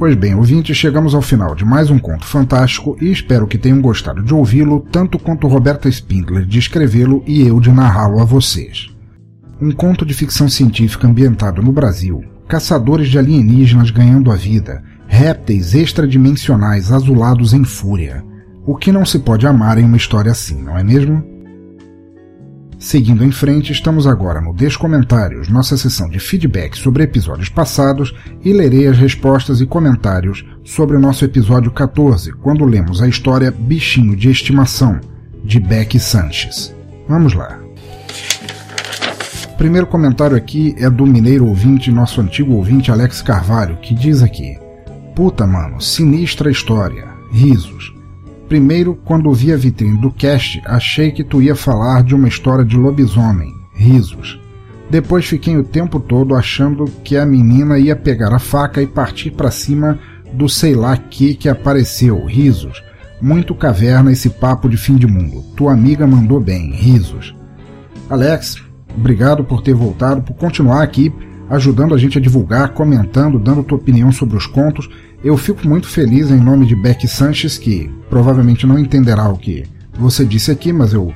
Pois 0.06 0.14
bem, 0.14 0.36
ouvintes, 0.36 0.76
chegamos 0.76 1.16
ao 1.16 1.20
final 1.20 1.52
de 1.52 1.64
mais 1.64 1.90
um 1.90 1.98
conto 1.98 2.24
fantástico 2.26 2.96
e 3.00 3.10
espero 3.10 3.44
que 3.44 3.58
tenham 3.58 3.80
gostado 3.80 4.22
de 4.22 4.32
ouvi-lo 4.32 4.86
tanto 4.92 5.18
quanto 5.18 5.48
Roberta 5.48 5.88
Spindler 5.88 6.46
de 6.46 6.60
escrevê-lo 6.60 7.24
e 7.26 7.44
eu 7.44 7.58
de 7.58 7.72
narrá-lo 7.72 8.20
a 8.20 8.24
vocês. 8.24 8.88
Um 9.60 9.72
conto 9.72 10.06
de 10.06 10.14
ficção 10.14 10.48
científica 10.48 11.08
ambientado 11.08 11.60
no 11.60 11.72
Brasil, 11.72 12.22
caçadores 12.46 13.08
de 13.08 13.18
alienígenas 13.18 13.90
ganhando 13.90 14.30
a 14.30 14.36
vida, 14.36 14.80
répteis 15.08 15.74
extradimensionais 15.74 16.92
azulados 16.92 17.52
em 17.52 17.64
fúria. 17.64 18.24
O 18.64 18.76
que 18.76 18.92
não 18.92 19.04
se 19.04 19.18
pode 19.18 19.44
amar 19.44 19.76
em 19.76 19.84
uma 19.84 19.96
história 19.96 20.30
assim, 20.30 20.62
não 20.62 20.78
é 20.78 20.84
mesmo? 20.84 21.35
Seguindo 22.78 23.24
em 23.24 23.32
frente, 23.32 23.72
estamos 23.72 24.06
agora 24.06 24.38
no 24.38 24.52
Descomentários, 24.52 25.48
nossa 25.48 25.78
sessão 25.78 26.10
de 26.10 26.20
feedback 26.20 26.76
sobre 26.76 27.04
episódios 27.04 27.48
passados, 27.48 28.14
e 28.44 28.52
lerei 28.52 28.86
as 28.86 28.98
respostas 28.98 29.62
e 29.62 29.66
comentários 29.66 30.44
sobre 30.62 30.94
o 30.96 31.00
nosso 31.00 31.24
episódio 31.24 31.70
14, 31.70 32.32
quando 32.32 32.66
lemos 32.66 33.00
a 33.00 33.08
história 33.08 33.50
Bichinho 33.50 34.14
de 34.14 34.30
Estimação, 34.30 35.00
de 35.42 35.58
Beck 35.58 35.98
Sanches. 35.98 36.74
Vamos 37.08 37.32
lá. 37.32 37.58
O 39.54 39.56
primeiro 39.56 39.86
comentário 39.86 40.36
aqui 40.36 40.74
é 40.76 40.90
do 40.90 41.06
mineiro 41.06 41.46
ouvinte, 41.46 41.90
nosso 41.90 42.20
antigo 42.20 42.52
ouvinte 42.52 42.90
Alex 42.90 43.22
Carvalho, 43.22 43.78
que 43.78 43.94
diz 43.94 44.22
aqui: 44.22 44.58
Puta, 45.14 45.46
mano, 45.46 45.80
sinistra 45.80 46.50
história. 46.50 47.08
Risos. 47.32 47.95
Primeiro, 48.48 48.94
quando 49.04 49.32
vi 49.32 49.52
a 49.52 49.56
vitrine 49.56 49.98
do 49.98 50.10
cast, 50.10 50.62
achei 50.64 51.10
que 51.10 51.24
tu 51.24 51.42
ia 51.42 51.56
falar 51.56 52.02
de 52.02 52.14
uma 52.14 52.28
história 52.28 52.64
de 52.64 52.76
lobisomem. 52.76 53.52
Risos. 53.74 54.40
Depois 54.88 55.26
fiquei 55.26 55.56
o 55.56 55.64
tempo 55.64 55.98
todo 55.98 56.34
achando 56.34 56.84
que 57.02 57.16
a 57.16 57.26
menina 57.26 57.78
ia 57.78 57.96
pegar 57.96 58.32
a 58.32 58.38
faca 58.38 58.80
e 58.80 58.86
partir 58.86 59.32
para 59.32 59.50
cima 59.50 59.98
do 60.32 60.48
sei 60.48 60.74
lá 60.74 60.96
que 60.96 61.34
que 61.34 61.48
apareceu. 61.48 62.24
Risos. 62.24 62.82
Muito 63.20 63.54
caverna 63.54 64.12
esse 64.12 64.30
papo 64.30 64.68
de 64.68 64.76
fim 64.76 64.96
de 64.96 65.06
mundo. 65.06 65.42
Tua 65.56 65.72
amiga 65.72 66.06
mandou 66.06 66.38
bem. 66.38 66.70
Risos. 66.70 67.34
Alex, 68.08 68.62
obrigado 68.96 69.42
por 69.42 69.60
ter 69.60 69.74
voltado, 69.74 70.22
por 70.22 70.34
continuar 70.34 70.82
aqui 70.82 71.12
ajudando 71.48 71.94
a 71.94 71.98
gente 71.98 72.18
a 72.18 72.20
divulgar, 72.20 72.70
comentando, 72.70 73.38
dando 73.38 73.62
tua 73.62 73.78
opinião 73.78 74.10
sobre 74.10 74.36
os 74.36 74.46
contos. 74.46 74.88
Eu 75.26 75.36
fico 75.36 75.66
muito 75.66 75.88
feliz 75.88 76.30
em 76.30 76.38
nome 76.38 76.66
de 76.66 76.76
Beck 76.76 77.08
Sanches, 77.08 77.58
que 77.58 77.92
provavelmente 78.08 78.64
não 78.64 78.78
entenderá 78.78 79.28
o 79.28 79.36
que 79.36 79.64
você 79.98 80.24
disse 80.24 80.52
aqui, 80.52 80.72
mas 80.72 80.92
eu 80.92 81.12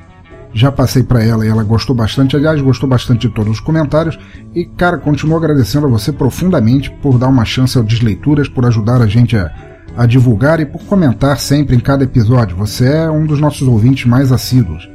já 0.53 0.69
passei 0.69 1.01
para 1.01 1.23
ela 1.23 1.45
e 1.45 1.47
ela 1.47 1.63
gostou 1.63 1.95
bastante. 1.95 2.35
Aliás, 2.35 2.59
gostou 2.59 2.89
bastante 2.89 3.29
de 3.29 3.33
todos 3.33 3.53
os 3.53 3.59
comentários. 3.61 4.19
E, 4.53 4.65
cara, 4.65 4.97
continuo 4.97 5.37
agradecendo 5.37 5.87
a 5.87 5.89
você 5.89 6.11
profundamente 6.11 6.91
por 7.01 7.17
dar 7.17 7.29
uma 7.29 7.45
chance 7.45 7.77
ao 7.77 7.85
Desleituras, 7.85 8.49
por 8.49 8.65
ajudar 8.65 9.01
a 9.01 9.07
gente 9.07 9.37
a, 9.37 9.49
a 9.95 10.05
divulgar 10.05 10.59
e 10.59 10.65
por 10.65 10.81
comentar 10.81 11.39
sempre 11.39 11.77
em 11.77 11.79
cada 11.79 12.03
episódio. 12.03 12.57
Você 12.57 12.93
é 12.93 13.09
um 13.09 13.25
dos 13.25 13.39
nossos 13.39 13.65
ouvintes 13.65 14.07
mais 14.07 14.33
assíduos. 14.33 14.91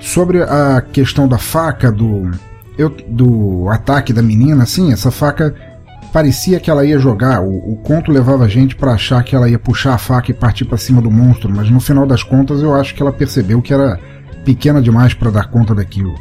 Sobre 0.00 0.42
a 0.42 0.80
questão 0.80 1.28
da 1.28 1.36
faca, 1.36 1.92
do, 1.92 2.30
eu, 2.78 2.88
do 2.88 3.68
ataque 3.68 4.14
da 4.14 4.22
menina, 4.22 4.62
assim, 4.62 4.94
essa 4.94 5.10
faca 5.10 5.73
parecia 6.14 6.60
que 6.60 6.70
ela 6.70 6.86
ia 6.86 6.96
jogar. 6.96 7.42
O, 7.42 7.72
o 7.72 7.76
conto 7.82 8.12
levava 8.12 8.44
a 8.44 8.48
gente 8.48 8.76
para 8.76 8.92
achar 8.92 9.24
que 9.24 9.34
ela 9.34 9.48
ia 9.48 9.58
puxar 9.58 9.94
a 9.94 9.98
faca 9.98 10.30
e 10.30 10.34
partir 10.34 10.64
para 10.64 10.78
cima 10.78 11.02
do 11.02 11.10
monstro, 11.10 11.52
mas 11.52 11.68
no 11.68 11.80
final 11.80 12.06
das 12.06 12.22
contas 12.22 12.62
eu 12.62 12.72
acho 12.72 12.94
que 12.94 13.02
ela 13.02 13.12
percebeu 13.12 13.60
que 13.60 13.74
era 13.74 13.98
pequena 14.44 14.80
demais 14.80 15.12
para 15.12 15.32
dar 15.32 15.50
conta 15.50 15.74
daquilo. 15.74 16.14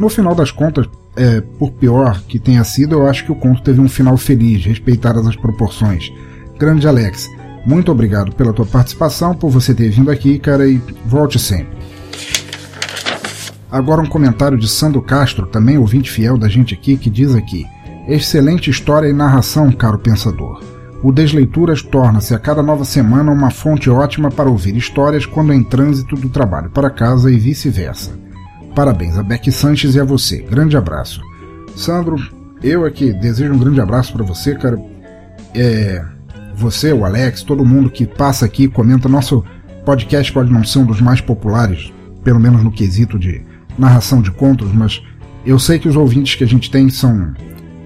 No 0.00 0.08
final 0.08 0.34
das 0.34 0.50
contas, 0.50 0.88
é, 1.14 1.42
por 1.42 1.70
pior 1.72 2.22
que 2.26 2.38
tenha 2.38 2.64
sido, 2.64 2.94
eu 2.94 3.06
acho 3.06 3.26
que 3.26 3.32
o 3.32 3.34
conto 3.34 3.62
teve 3.62 3.78
um 3.78 3.90
final 3.90 4.16
feliz, 4.16 4.64
respeitadas 4.64 5.26
as 5.26 5.36
proporções. 5.36 6.10
Grande 6.58 6.88
Alex, 6.88 7.28
muito 7.66 7.92
obrigado 7.92 8.34
pela 8.34 8.54
tua 8.54 8.64
participação, 8.64 9.34
por 9.34 9.50
você 9.50 9.74
ter 9.74 9.90
vindo 9.90 10.10
aqui, 10.10 10.38
cara, 10.38 10.66
e 10.66 10.80
volte 11.04 11.38
sempre. 11.38 11.76
Agora 13.70 14.00
um 14.00 14.08
comentário 14.08 14.56
de 14.56 14.66
Sandro 14.66 15.02
Castro, 15.02 15.46
também 15.46 15.76
ouvinte 15.76 16.10
fiel 16.10 16.38
da 16.38 16.48
gente 16.48 16.72
aqui, 16.72 16.96
que 16.96 17.10
diz 17.10 17.34
aqui: 17.34 17.66
Excelente 18.08 18.70
história 18.70 19.08
e 19.08 19.12
narração, 19.12 19.72
caro 19.72 19.98
pensador. 19.98 20.62
O 21.02 21.10
Desleituras 21.10 21.82
torna-se 21.82 22.34
a 22.34 22.38
cada 22.38 22.62
nova 22.62 22.84
semana 22.84 23.32
uma 23.32 23.50
fonte 23.50 23.90
ótima 23.90 24.30
para 24.30 24.48
ouvir 24.48 24.76
histórias 24.76 25.26
quando 25.26 25.52
em 25.52 25.64
trânsito 25.64 26.14
do 26.14 26.28
trabalho 26.28 26.70
para 26.70 26.88
casa 26.88 27.30
e 27.32 27.36
vice-versa. 27.36 28.12
Parabéns 28.76 29.18
a 29.18 29.24
Beck 29.24 29.50
Sanches 29.50 29.96
e 29.96 30.00
a 30.00 30.04
você. 30.04 30.38
Grande 30.38 30.76
abraço. 30.76 31.20
Sandro, 31.74 32.16
eu 32.62 32.84
aqui 32.84 33.12
desejo 33.12 33.52
um 33.52 33.58
grande 33.58 33.80
abraço 33.80 34.12
para 34.12 34.24
você, 34.24 34.54
cara. 34.54 34.78
É, 35.52 36.04
você, 36.54 36.92
o 36.92 37.04
Alex, 37.04 37.42
todo 37.42 37.64
mundo 37.64 37.90
que 37.90 38.06
passa 38.06 38.44
aqui, 38.46 38.68
comenta. 38.68 39.08
Nosso 39.08 39.44
podcast 39.84 40.32
pode 40.32 40.52
não 40.52 40.62
ser 40.62 40.78
um 40.78 40.86
dos 40.86 41.00
mais 41.00 41.20
populares, 41.20 41.92
pelo 42.22 42.38
menos 42.38 42.62
no 42.62 42.70
quesito 42.70 43.18
de 43.18 43.44
narração 43.76 44.22
de 44.22 44.30
contos, 44.30 44.72
mas 44.72 45.02
eu 45.44 45.58
sei 45.58 45.78
que 45.78 45.88
os 45.88 45.96
ouvintes 45.96 46.34
que 46.34 46.44
a 46.44 46.46
gente 46.46 46.70
tem 46.70 46.88
são 46.88 47.34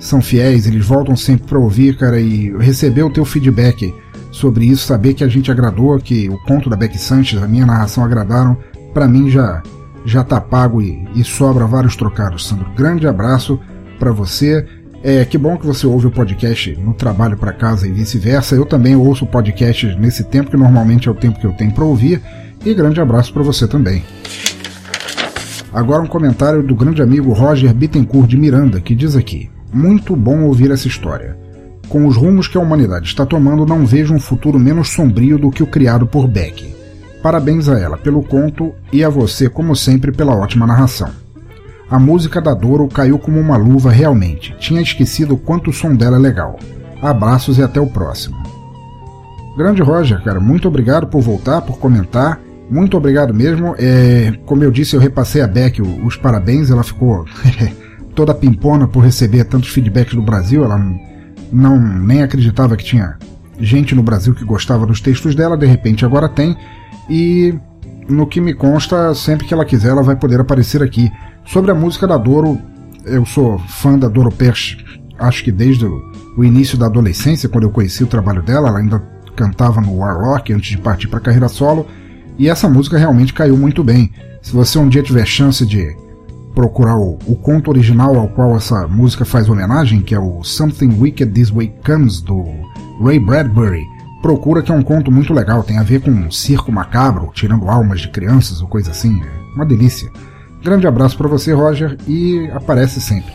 são 0.01 0.21
fiéis, 0.21 0.67
eles 0.67 0.85
voltam 0.85 1.15
sempre 1.15 1.47
para 1.47 1.59
ouvir, 1.59 1.97
cara, 1.97 2.19
e 2.19 2.51
receber 2.57 3.03
o 3.03 3.11
teu 3.11 3.25
feedback 3.25 3.95
sobre 4.33 4.65
isso, 4.65 4.87
saber 4.87 5.15
que 5.15 5.23
a 5.23 5.29
gente 5.29 5.51
agradou, 5.51 5.97
que 5.99 6.29
o 6.29 6.39
conto 6.39 6.71
da 6.71 6.77
Beck 6.77 6.99
Sanches, 6.99 7.41
a 7.41 7.47
minha 7.47 7.67
narração 7.67 8.03
agradaram, 8.03 8.57
para 8.93 9.07
mim 9.07 9.31
já 9.31 9.63
já 10.05 10.25
tá 10.25 10.41
pago 10.41 10.81
e, 10.81 11.07
e, 11.15 11.23
sobra 11.23 11.67
vários 11.67 11.95
trocados, 11.95 12.47
Sandro. 12.47 12.71
Grande 12.75 13.07
abraço 13.07 13.61
para 13.99 14.11
você. 14.11 14.67
É, 15.03 15.25
que 15.27 15.37
bom 15.37 15.59
que 15.59 15.67
você 15.67 15.87
ouve 15.87 16.07
o 16.07 16.11
podcast 16.11 16.75
no 16.77 16.95
trabalho 16.95 17.37
para 17.37 17.53
casa 17.53 17.87
e 17.87 17.93
vice-versa. 17.93 18.55
Eu 18.55 18.65
também 18.65 18.97
ouço 18.97 19.27
podcast 19.27 19.87
nesse 19.99 20.25
tempo, 20.25 20.51
que 20.51 20.57
normalmente 20.57 21.07
é 21.07 21.11
o 21.11 21.15
tempo 21.15 21.39
que 21.39 21.47
eu 21.47 21.53
tenho 21.53 21.73
para 21.73 21.85
ouvir. 21.85 22.23
E 22.65 22.73
grande 22.73 22.99
abraço 22.99 23.33
para 23.33 23.43
você 23.43 23.69
também. 23.69 24.03
Agora 25.73 26.03
um 26.03 26.07
comentário 26.07 26.63
do 26.63 26.75
grande 26.75 27.01
amigo 27.01 27.33
Roger 27.33 27.73
Bittencourt 27.73 28.29
de 28.29 28.37
Miranda, 28.37 28.81
que 28.81 28.95
diz 28.95 29.17
aqui: 29.17 29.51
Muito 29.73 30.17
bom 30.17 30.45
ouvir 30.45 30.71
essa 30.71 30.89
história. 30.89 31.37
Com 31.89 32.07
os 32.07 32.17
rumos 32.17 32.47
que 32.47 32.57
a 32.57 32.61
humanidade 32.61 33.07
está 33.07 33.27
tomando, 33.27 33.67
não 33.67 33.85
vejo 33.85 34.15
um 34.15 34.21
futuro 34.21 34.59
menos 34.59 34.89
sombrio 34.91 35.39
do 35.39 35.51
que 35.51 35.63
o 35.63 35.67
criado 35.67 36.07
por 36.07 36.29
Beck. 36.29 36.75
Parabéns 37.23 37.69
a 37.69 37.79
ela 37.79 37.97
pelo 37.97 38.23
conto 38.23 38.73
e 38.93 39.05
a 39.05 39.09
você, 39.09 39.49
como 39.49 39.75
sempre, 39.77 40.13
pela 40.13 40.35
ótima 40.35 40.67
narração. 40.67 41.11
A 41.91 41.99
música 41.99 42.41
da 42.41 42.55
Doro 42.55 42.89
caiu 42.89 43.19
como 43.19 43.39
uma 43.39 43.57
luva 43.57 43.91
realmente. 43.91 44.55
Tinha 44.59 44.81
esquecido 44.81 45.35
o 45.35 45.39
quanto 45.39 45.71
o 45.71 45.73
som 45.73 45.95
dela 45.95 46.17
é 46.17 46.21
legal. 46.21 46.59
Abraços 47.03 47.59
e 47.59 47.63
até 47.63 47.81
o 47.81 47.87
próximo. 47.87 48.37
Grande 49.57 49.83
Roger, 49.83 50.23
cara, 50.23 50.39
muito 50.39 50.69
obrigado 50.69 51.09
por 51.09 51.21
voltar, 51.21 51.61
por 51.63 51.79
comentar 51.79 52.41
muito 52.71 52.97
obrigado 52.97 53.35
mesmo. 53.35 53.75
É, 53.77 54.33
como 54.47 54.63
eu 54.63 54.71
disse, 54.71 54.95
eu 54.95 55.01
repassei 55.01 55.43
a 55.43 55.47
Beck 55.49 55.83
os 55.83 56.17
parabéns. 56.17 56.71
Ela 56.71 56.85
ficou 56.85 57.25
toda 58.15 58.35
pimpona 58.35 58.87
por 58.87 59.05
receber 59.05 59.45
tantos 59.45 59.71
feedbacks 59.71 60.15
do 60.15 60.23
Brasil. 60.23 60.65
Ela 60.65 60.79
não 61.53 61.79
nem 61.79 62.23
acreditava 62.23 62.77
que 62.77 62.85
tinha 62.85 63.19
gente 63.59 63.95
no 63.95 64.03
Brasil 64.03 64.35
que 64.35 64.45
gostava 64.45 64.87
dos 64.87 65.01
textos 65.01 65.35
dela. 65.35 65.57
De 65.57 65.67
repente 65.67 66.05
agora 66.05 66.29
tem. 66.29 66.57
E 67.09 67.55
no 68.09 68.27
que 68.27 68.41
me 68.41 68.55
consta, 68.55 69.15
sempre 69.15 69.47
que 69.47 69.55
ela 69.55 69.65
quiser, 69.65 69.91
ela 69.91 70.03
vai 70.03 70.17
poder 70.17 70.41
aparecer 70.41 70.83
aqui. 70.83 71.11
Sobre 71.45 71.71
a 71.71 71.75
música 71.75 72.07
da 72.07 72.17
Doro, 72.17 72.59
eu 73.05 73.25
sou 73.25 73.59
fã 73.59 73.99
da 73.99 74.09
Doro 74.09 74.31
Perch, 74.31 74.85
acho 75.19 75.43
que 75.43 75.53
desde 75.53 75.85
o 75.85 76.45
início 76.45 76.79
da 76.79 76.87
adolescência, 76.87 77.49
quando 77.49 77.65
eu 77.65 77.71
conheci 77.71 78.05
o 78.05 78.07
trabalho 78.07 78.43
dela, 78.43 78.69
ela 78.69 78.79
ainda 78.79 79.03
cantava 79.37 79.81
no 79.81 79.97
Warlock 79.97 80.53
antes 80.53 80.71
de 80.71 80.79
partir 80.79 81.09
para 81.09 81.21
carreira 81.21 81.49
solo. 81.49 81.87
E 82.39 82.49
essa 82.49 82.69
música 82.69 82.99
realmente 82.99 83.33
caiu 83.33 83.57
muito 83.57 83.83
bem. 83.83 84.13
Se 84.43 84.53
você 84.53 84.79
um 84.79 84.89
dia 84.89 85.03
tiver 85.03 85.27
chance 85.27 85.65
de 85.67 85.95
procurar 86.55 86.97
o, 86.97 87.19
o, 87.27 87.37
conto 87.37 87.71
original 87.71 88.17
ao 88.17 88.29
qual 88.29 88.57
essa 88.57 88.87
música 88.87 89.25
faz 89.25 89.49
homenagem, 89.49 90.01
que 90.03 90.15
é 90.15 90.19
o 90.19 90.43
Something 90.43 90.99
Wicked 91.01 91.33
This 91.33 91.51
Way 91.51 91.73
Comes, 91.85 92.21
do 92.21 92.45
Ray 93.03 93.19
Bradbury, 93.19 93.85
procura 94.21 94.63
que 94.63 94.71
é 94.71 94.75
um 94.75 94.83
conto 94.83 95.11
muito 95.11 95.33
legal, 95.33 95.63
tem 95.63 95.79
a 95.79 95.83
ver 95.83 96.01
com 96.01 96.11
um 96.11 96.31
circo 96.31 96.71
macabro, 96.71 97.31
tirando 97.33 97.69
almas 97.69 98.01
de 98.01 98.09
crianças 98.09 98.61
ou 98.61 98.69
coisa 98.69 98.91
assim, 98.91 99.21
é 99.23 99.55
uma 99.55 99.65
delícia. 99.65 100.11
Grande 100.63 100.87
abraço 100.87 101.17
para 101.17 101.29
você, 101.29 101.53
Roger, 101.53 101.97
e 102.07 102.51
aparece 102.53 103.01
sempre. 103.01 103.33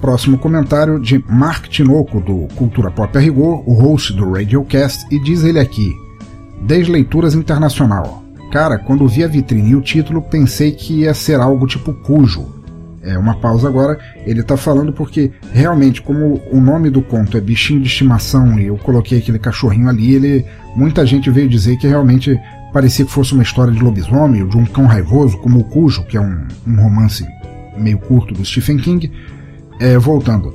Próximo 0.00 0.38
comentário 0.38 1.00
de 1.00 1.22
Mark 1.28 1.66
Tinoco, 1.66 2.20
do 2.20 2.46
Cultura 2.54 2.90
Pop 2.90 3.16
a 3.18 3.20
Rigor, 3.20 3.68
o 3.68 3.72
host 3.74 4.12
do 4.12 4.32
Radiocast, 4.32 5.04
e 5.10 5.18
diz 5.18 5.42
ele 5.42 5.58
aqui: 5.58 5.92
Desleituras 6.62 7.34
Internacional. 7.34 8.27
Cara, 8.50 8.78
quando 8.78 9.06
vi 9.06 9.22
a 9.22 9.28
vitrine 9.28 9.70
e 9.70 9.76
o 9.76 9.80
título, 9.80 10.22
pensei 10.22 10.72
que 10.72 11.00
ia 11.00 11.12
ser 11.12 11.38
algo 11.38 11.66
tipo 11.66 11.92
Cujo. 11.92 12.46
É 13.02 13.16
uma 13.16 13.36
pausa 13.36 13.68
agora. 13.68 13.98
Ele 14.26 14.42
tá 14.42 14.56
falando 14.56 14.92
porque 14.92 15.30
realmente, 15.52 16.00
como 16.02 16.40
o 16.50 16.60
nome 16.60 16.90
do 16.90 17.02
conto 17.02 17.36
é 17.36 17.40
bichinho 17.40 17.80
de 17.80 17.86
estimação 17.86 18.58
e 18.58 18.66
eu 18.66 18.76
coloquei 18.78 19.18
aquele 19.18 19.38
cachorrinho 19.38 19.88
ali, 19.88 20.14
ele 20.14 20.46
muita 20.74 21.04
gente 21.06 21.30
veio 21.30 21.48
dizer 21.48 21.76
que 21.76 21.86
realmente 21.86 22.38
parecia 22.72 23.04
que 23.04 23.10
fosse 23.10 23.34
uma 23.34 23.42
história 23.42 23.72
de 23.72 23.80
lobisomem 23.80 24.42
ou 24.42 24.48
de 24.48 24.56
um 24.56 24.64
cão 24.64 24.86
raivoso, 24.86 25.38
como 25.38 25.60
o 25.60 25.64
Cujo, 25.64 26.04
que 26.04 26.16
é 26.16 26.20
um, 26.20 26.46
um 26.66 26.76
romance 26.76 27.26
meio 27.76 27.98
curto 27.98 28.34
do 28.34 28.44
Stephen 28.44 28.78
King. 28.78 29.12
É, 29.80 29.96
voltando, 29.96 30.52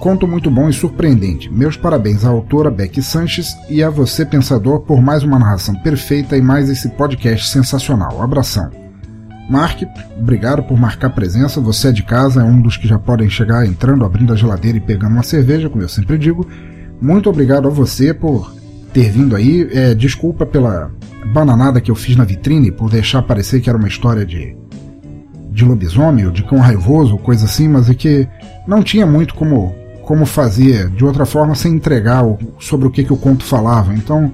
Conto 0.00 0.28
muito 0.28 0.50
bom 0.50 0.68
e 0.68 0.72
surpreendente. 0.72 1.50
Meus 1.50 1.76
parabéns 1.76 2.24
à 2.24 2.28
autora 2.28 2.70
Becky 2.70 3.02
Sanches 3.02 3.56
e 3.68 3.82
a 3.82 3.88
você, 3.88 4.26
pensador, 4.26 4.80
por 4.80 5.00
mais 5.00 5.22
uma 5.22 5.38
narração 5.38 5.74
perfeita 5.76 6.36
e 6.36 6.42
mais 6.42 6.68
esse 6.68 6.88
podcast 6.90 7.48
sensacional. 7.48 8.22
Abração. 8.22 8.70
Mark, 9.48 9.82
obrigado 10.18 10.62
por 10.62 10.78
marcar 10.78 11.10
presença. 11.10 11.60
Você 11.60 11.88
é 11.88 11.92
de 11.92 12.02
casa, 12.02 12.42
é 12.42 12.44
um 12.44 12.60
dos 12.60 12.76
que 12.76 12.86
já 12.86 12.98
podem 12.98 13.30
chegar 13.30 13.66
entrando, 13.66 14.04
abrindo 14.04 14.32
a 14.32 14.36
geladeira 14.36 14.76
e 14.76 14.80
pegando 14.80 15.12
uma 15.12 15.22
cerveja, 15.22 15.70
como 15.70 15.82
eu 15.82 15.88
sempre 15.88 16.18
digo. 16.18 16.46
Muito 17.00 17.30
obrigado 17.30 17.66
a 17.66 17.70
você 17.70 18.12
por 18.12 18.54
ter 18.92 19.10
vindo 19.10 19.34
aí. 19.34 19.68
É, 19.72 19.94
desculpa 19.94 20.44
pela 20.44 20.90
bananada 21.32 21.80
que 21.80 21.90
eu 21.90 21.94
fiz 21.94 22.16
na 22.16 22.24
vitrine, 22.24 22.70
por 22.70 22.90
deixar 22.90 23.22
parecer 23.22 23.60
que 23.60 23.68
era 23.68 23.78
uma 23.78 23.88
história 23.88 24.26
de, 24.26 24.54
de 25.50 25.64
lobisomem 25.64 26.26
ou 26.26 26.32
de 26.32 26.42
cão 26.42 26.58
raivoso, 26.58 27.16
coisa 27.18 27.46
assim, 27.46 27.66
mas 27.66 27.88
é 27.88 27.94
que 27.94 28.28
não 28.66 28.82
tinha 28.82 29.06
muito 29.06 29.34
como 29.34 29.74
como 30.06 30.24
fazer 30.24 30.88
de 30.88 31.04
outra 31.04 31.26
forma 31.26 31.56
sem 31.56 31.74
entregar 31.74 32.24
o, 32.24 32.38
sobre 32.60 32.86
o 32.86 32.90
que, 32.90 33.02
que 33.02 33.12
o 33.12 33.16
conto 33.16 33.44
falava. 33.44 33.92
Então, 33.92 34.32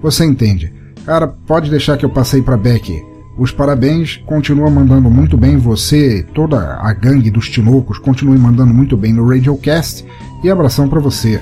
você 0.00 0.22
entende. 0.22 0.70
Cara, 1.06 1.26
pode 1.26 1.70
deixar 1.70 1.96
que 1.96 2.04
eu 2.04 2.10
passei 2.10 2.42
para 2.42 2.58
Beck. 2.58 3.02
Os 3.38 3.50
parabéns, 3.50 4.18
continua 4.26 4.70
mandando 4.70 5.10
muito 5.10 5.36
bem 5.38 5.56
você, 5.56 6.24
toda 6.34 6.76
a 6.76 6.92
gangue 6.92 7.30
dos 7.30 7.48
Tinocos, 7.48 7.98
continue 7.98 8.38
mandando 8.38 8.74
muito 8.74 8.98
bem 8.98 9.14
no 9.14 9.26
Radiocast 9.26 10.04
e 10.44 10.50
abração 10.50 10.88
para 10.88 11.00
você. 11.00 11.40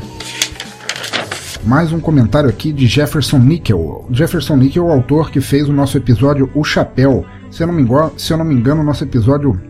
mais 1.64 1.92
um 1.92 1.98
comentário 1.98 2.48
aqui 2.48 2.72
de 2.72 2.86
Jefferson 2.86 3.38
Nickel. 3.38 4.06
Jefferson 4.12 4.56
Nickel 4.56 4.86
o 4.86 4.92
autor 4.92 5.28
que 5.28 5.40
fez 5.40 5.68
o 5.68 5.72
nosso 5.72 5.98
episódio 5.98 6.48
O 6.54 6.62
Chapéu. 6.62 7.26
Se 7.50 7.64
eu 7.64 7.66
não 7.66 7.74
me 7.74 7.82
engano, 7.82 8.12
se 8.16 8.32
eu 8.32 8.36
não 8.36 8.44
me 8.44 8.54
engano 8.54 8.84
nosso 8.84 9.02
episódio 9.02 9.60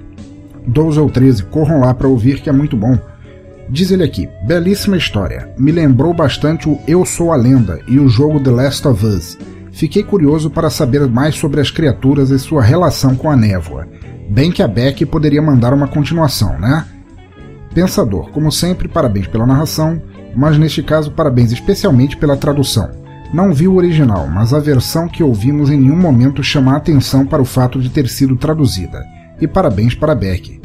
12 0.67 1.01
ou 1.01 1.09
13. 1.09 1.45
Corram 1.45 1.81
lá 1.81 1.95
para 1.95 2.07
ouvir 2.07 2.43
que 2.43 2.51
é 2.51 2.53
muito 2.53 2.77
bom. 2.77 2.99
Diz 3.69 3.91
ele 3.91 4.05
aqui: 4.05 4.29
belíssima 4.45 4.97
história. 4.97 5.53
Me 5.59 5.73
lembrou 5.73 6.13
bastante 6.13 6.69
o 6.69 6.79
Eu 6.87 7.05
Sou 7.05 7.33
a 7.33 7.37
Lenda 7.37 7.81
e 7.87 7.99
o 7.99 8.09
jogo 8.09 8.41
The 8.41 8.51
Last 8.51 8.87
of 8.87 9.05
Us. 9.05 9.39
Fiquei 9.73 10.03
curioso 10.03 10.51
para 10.51 10.69
saber 10.69 11.07
mais 11.09 11.35
sobre 11.35 11.61
as 11.61 11.71
criaturas 11.71 12.31
e 12.31 12.39
sua 12.39 12.63
relação 12.63 13.17
com 13.17 13.31
a 13.31 13.37
névoa. 13.37 13.89
Bem 14.29 14.51
que 14.51 14.63
a 14.63 14.69
Beck 14.69 15.05
poderia 15.07 15.43
mandar 15.43 15.73
uma 15.73 15.89
continuação, 15.89 16.59
né? 16.59 16.87
Pensador, 17.75 18.31
como 18.31 18.53
sempre, 18.53 18.87
parabéns 18.87 19.27
pela 19.27 19.47
narração, 19.47 20.01
mas 20.37 20.59
neste 20.59 20.83
caso, 20.83 21.11
parabéns 21.11 21.53
especialmente 21.53 22.17
pela 22.17 22.37
tradução. 22.37 22.91
Não 23.33 23.53
vi 23.53 23.67
o 23.67 23.77
original, 23.77 24.29
mas 24.29 24.53
a 24.53 24.61
versão 24.61 25.09
que 25.09 25.23
ouvimos 25.23 25.71
em 25.71 25.79
nenhum 25.79 25.97
momento 25.97 26.43
chama 26.43 26.75
a 26.75 26.77
atenção 26.77 27.25
para 27.25 27.41
o 27.41 27.47
fato 27.47 27.81
de 27.81 27.89
ter 27.89 28.07
sido 28.09 28.37
traduzida. 28.37 29.03
E 29.41 29.49
parabéns 29.49 29.95
para 29.95 30.15
Beck. 30.15 30.62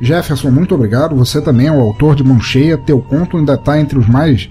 Jefferson, 0.00 0.50
muito 0.50 0.74
obrigado. 0.74 1.16
Você 1.16 1.40
também 1.40 1.66
é 1.66 1.72
o 1.72 1.80
autor 1.80 2.14
de 2.14 2.24
Mão 2.24 2.40
Cheia. 2.40 2.78
Teu 2.78 3.00
conto 3.00 3.36
ainda 3.36 3.54
está 3.54 3.78
entre 3.80 3.98
os 3.98 4.08
mais 4.08 4.48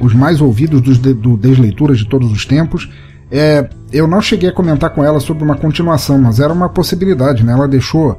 os 0.00 0.14
mais 0.14 0.40
ouvidos 0.40 0.80
dos 0.80 0.98
de, 0.98 1.12
do 1.12 1.36
Desleituras 1.36 1.98
de 1.98 2.06
todos 2.06 2.30
os 2.30 2.44
tempos. 2.44 2.88
É, 3.30 3.68
eu 3.92 4.06
não 4.06 4.20
cheguei 4.20 4.48
a 4.48 4.52
comentar 4.52 4.90
com 4.90 5.04
ela 5.04 5.20
sobre 5.20 5.44
uma 5.44 5.56
continuação, 5.56 6.18
mas 6.18 6.40
era 6.40 6.52
uma 6.52 6.68
possibilidade, 6.68 7.44
né? 7.44 7.52
Ela 7.52 7.68
deixou 7.68 8.18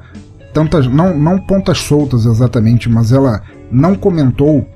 tantas, 0.53 0.87
não, 0.87 1.17
não 1.17 1.39
pontas 1.39 1.79
soltas 1.79 2.25
exatamente, 2.25 2.89
mas 2.89 3.11
ela 3.11 3.41
não 3.71 3.95
comentou 3.95 4.67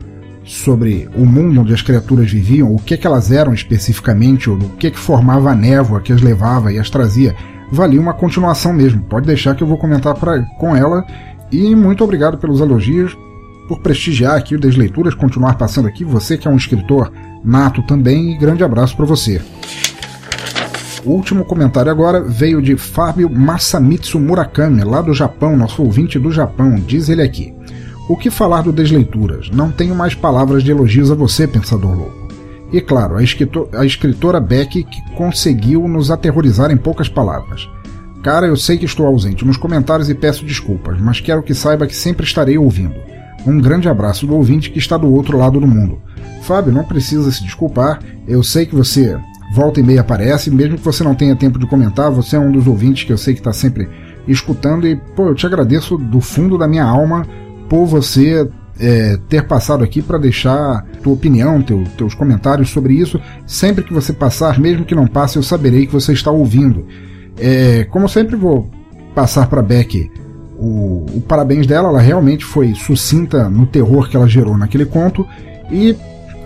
sobre 0.44 1.10
o 1.16 1.26
mundo 1.26 1.62
onde 1.62 1.74
as 1.74 1.82
criaturas 1.82 2.32
viviam, 2.32 2.74
o 2.74 2.80
que, 2.80 2.98
que 2.98 3.08
elas 3.08 3.32
eram 3.32 3.54
especificamente, 3.54 4.50
o 4.50 4.58
que, 4.78 4.92
que 4.92 5.00
formava 5.00 5.52
a 5.52 5.56
névoa 5.56 6.02
que 6.02 6.12
as 6.12 6.22
levava 6.22 6.72
e 6.72 6.80
as 6.80 6.90
trazia. 6.90 7.36
Valia 7.72 8.00
uma 8.00 8.14
continuação 8.14 8.74
mesmo. 8.74 9.02
Pode 9.04 9.26
deixar 9.26 9.56
que 9.56 9.64
eu 9.64 9.68
vou 9.68 9.78
comentar 9.78 10.14
pra, 10.16 10.42
com 10.60 10.76
ela 10.76 11.06
e 11.54 11.76
muito 11.76 12.04
obrigado 12.04 12.40
pelos 12.40 12.60
elogios, 12.60 13.16
por 13.68 13.80
prestigiar 13.80 14.36
aqui 14.36 14.56
o 14.56 14.60
Desleituras, 14.60 15.14
continuar 15.14 15.56
passando 15.56 15.88
aqui. 15.88 16.04
Você 16.04 16.36
que 16.36 16.48
é 16.48 16.52
um 16.52 16.58
escritor 16.58 17.12
nato 17.44 17.84
também, 17.84 18.34
e 18.34 18.38
grande 18.38 18.64
abraço 18.64 18.98
para 18.98 19.06
você. 19.06 19.40
O 21.06 21.12
último 21.12 21.46
comentário 21.46 21.92
agora 21.92 22.22
veio 22.22 22.62
de 22.62 22.76
Fábio 22.76 23.30
Masamitsu 23.30 24.20
Murakami, 24.20 24.84
lá 24.84 25.02
do 25.02 25.14
Japão, 25.14 25.56
nosso 25.56 25.84
ouvinte 25.84 26.18
do 26.18 26.32
Japão. 26.32 26.76
Diz 26.76 27.08
ele 27.08 27.22
aqui: 27.22 27.54
O 28.10 28.18
que 28.18 28.32
falar 28.32 28.64
do 28.64 28.72
Desleituras? 28.72 29.52
Não 29.52 29.72
tenho 29.72 29.94
mais 29.94 30.16
palavras 30.16 30.64
de 30.64 30.72
elogios 30.72 31.12
a 31.12 31.16
você, 31.16 31.46
pensador 31.46 31.96
louco. 31.96 32.28
E 32.72 32.82
claro, 32.82 33.18
a, 33.18 33.80
a 33.80 33.86
escritora 33.86 34.40
Beck 34.40 34.84
que 34.84 35.16
conseguiu 35.16 35.88
nos 35.88 36.10
aterrorizar 36.10 36.72
em 36.72 36.78
poucas 36.78 37.08
palavras. 37.08 37.70
Cara, 38.24 38.48
eu 38.48 38.56
sei 38.56 38.78
que 38.78 38.86
estou 38.86 39.06
ausente 39.06 39.44
nos 39.44 39.58
comentários 39.58 40.10
e 40.10 40.16
peço 40.16 40.46
desculpas, 40.46 40.98
mas 41.00 41.20
quero 41.20 41.44
que 41.44 41.54
saiba 41.54 41.86
que 41.86 41.96
sempre 41.96 42.26
estarei 42.26 42.58
ouvindo. 42.58 42.96
Um 43.46 43.60
grande 43.60 43.90
abraço 43.90 44.26
do 44.26 44.34
ouvinte 44.34 44.72
que 44.72 44.80
está 44.80 44.98
do 44.98 45.14
outro 45.14 45.38
lado 45.38 45.60
do 45.60 45.68
mundo. 45.68 46.02
Fábio, 46.42 46.72
não 46.72 46.86
precisa 46.86 47.30
se 47.30 47.44
desculpar, 47.44 48.00
eu 48.26 48.42
sei 48.42 48.66
que 48.66 48.74
você 48.74 49.20
volta 49.54 49.82
e 49.82 49.84
meia 49.84 50.00
aparece, 50.00 50.50
mesmo 50.50 50.78
que 50.78 50.86
você 50.86 51.04
não 51.04 51.14
tenha 51.14 51.36
tempo 51.36 51.60
de 51.60 51.68
comentar, 51.68 52.10
você 52.10 52.38
é 52.38 52.40
um 52.40 52.50
dos 52.50 52.66
ouvintes 52.66 53.04
que 53.04 53.12
eu 53.12 53.18
sei 53.18 53.34
que 53.34 53.42
está 53.42 53.52
sempre 53.52 53.90
escutando 54.26 54.88
e, 54.88 54.96
pô, 54.96 55.28
eu 55.28 55.36
te 55.36 55.46
agradeço 55.46 55.98
do 55.98 56.22
fundo 56.22 56.58
da 56.58 56.66
minha 56.66 56.86
alma 56.86 57.28
por 57.68 57.86
você 57.86 58.50
é, 58.80 59.18
ter 59.28 59.46
passado 59.48 59.84
aqui 59.84 60.02
para 60.02 60.18
deixar 60.18 60.86
tua 61.04 61.12
opinião, 61.12 61.62
teu, 61.62 61.84
teus 61.98 62.16
comentários 62.16 62.70
sobre 62.70 62.94
isso. 62.94 63.20
Sempre 63.46 63.84
que 63.84 63.94
você 63.94 64.14
passar, 64.14 64.58
mesmo 64.58 64.86
que 64.86 64.96
não 64.96 65.08
passe, 65.08 65.36
eu 65.36 65.44
saberei 65.44 65.86
que 65.86 65.92
você 65.92 66.14
está 66.14 66.32
ouvindo. 66.32 66.88
É, 67.38 67.86
como 67.86 68.08
sempre, 68.08 68.36
vou 68.36 68.70
passar 69.16 69.48
para 69.48 69.62
Beck 69.62 70.12
o, 70.58 71.06
o, 71.16 71.22
parabéns 71.28 71.68
dela. 71.68 71.90
Ela 71.90 72.02
realmente 72.02 72.46
foi 72.46 72.74
sucinta 72.74 73.50
no 73.50 73.66
terror 73.66 74.10
que 74.10 74.16
ela 74.16 74.28
gerou 74.28 74.58
naquele 74.58 74.86
conto. 74.86 75.28
E, 75.72 75.96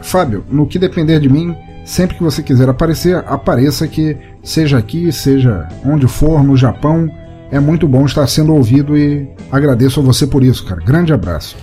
Fábio, 0.02 0.44
no 0.50 0.66
que 0.66 0.80
depender 0.80 1.20
de 1.20 1.30
mim, 1.30 1.56
sempre 1.86 2.18
que 2.18 2.24
você 2.24 2.42
quiser 2.42 2.70
aparecer, 2.70 3.18
apareça 3.28 3.88
que 3.88 4.18
seja 4.44 4.78
aqui, 4.78 5.12
seja 5.12 5.68
onde 5.86 6.08
for, 6.08 6.44
no 6.44 6.56
Japão. 6.56 7.10
É 7.50 7.60
muito 7.60 7.88
bom 7.88 8.06
estar 8.06 8.28
sendo 8.28 8.54
ouvido 8.54 8.98
e 8.98 9.28
agradeço 9.52 10.00
a 10.00 10.04
você 10.04 10.28
por 10.28 10.44
isso, 10.44 10.66
cara. 10.66 10.82
Grande 10.82 11.14
abraço. 11.14 11.56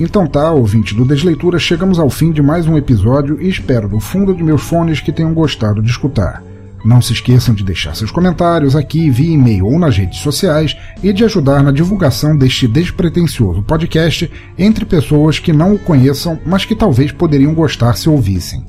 Então 0.00 0.26
tá, 0.26 0.52
ouvinte 0.52 0.94
do 0.94 1.04
Desleitura, 1.04 1.58
chegamos 1.58 1.98
ao 1.98 2.08
fim 2.08 2.30
de 2.30 2.40
mais 2.40 2.68
um 2.68 2.76
episódio 2.76 3.40
e 3.42 3.48
espero 3.48 3.88
do 3.88 3.98
fundo 3.98 4.32
de 4.32 4.44
meus 4.44 4.62
fones 4.62 5.00
que 5.00 5.10
tenham 5.10 5.34
gostado 5.34 5.82
de 5.82 5.90
escutar. 5.90 6.42
Não 6.84 7.02
se 7.02 7.12
esqueçam 7.12 7.54
de 7.54 7.64
deixar 7.64 7.94
seus 7.94 8.10
comentários 8.10 8.76
aqui 8.76 9.10
via 9.10 9.34
e-mail 9.34 9.66
ou 9.66 9.78
nas 9.78 9.96
redes 9.96 10.20
sociais 10.20 10.76
e 11.02 11.12
de 11.12 11.24
ajudar 11.24 11.62
na 11.62 11.72
divulgação 11.72 12.36
deste 12.36 12.68
despretensioso 12.68 13.62
podcast 13.62 14.30
entre 14.56 14.84
pessoas 14.84 15.38
que 15.38 15.52
não 15.52 15.74
o 15.74 15.78
conheçam, 15.78 16.38
mas 16.46 16.64
que 16.64 16.76
talvez 16.76 17.10
poderiam 17.10 17.52
gostar 17.52 17.96
se 17.96 18.08
ouvissem. 18.08 18.64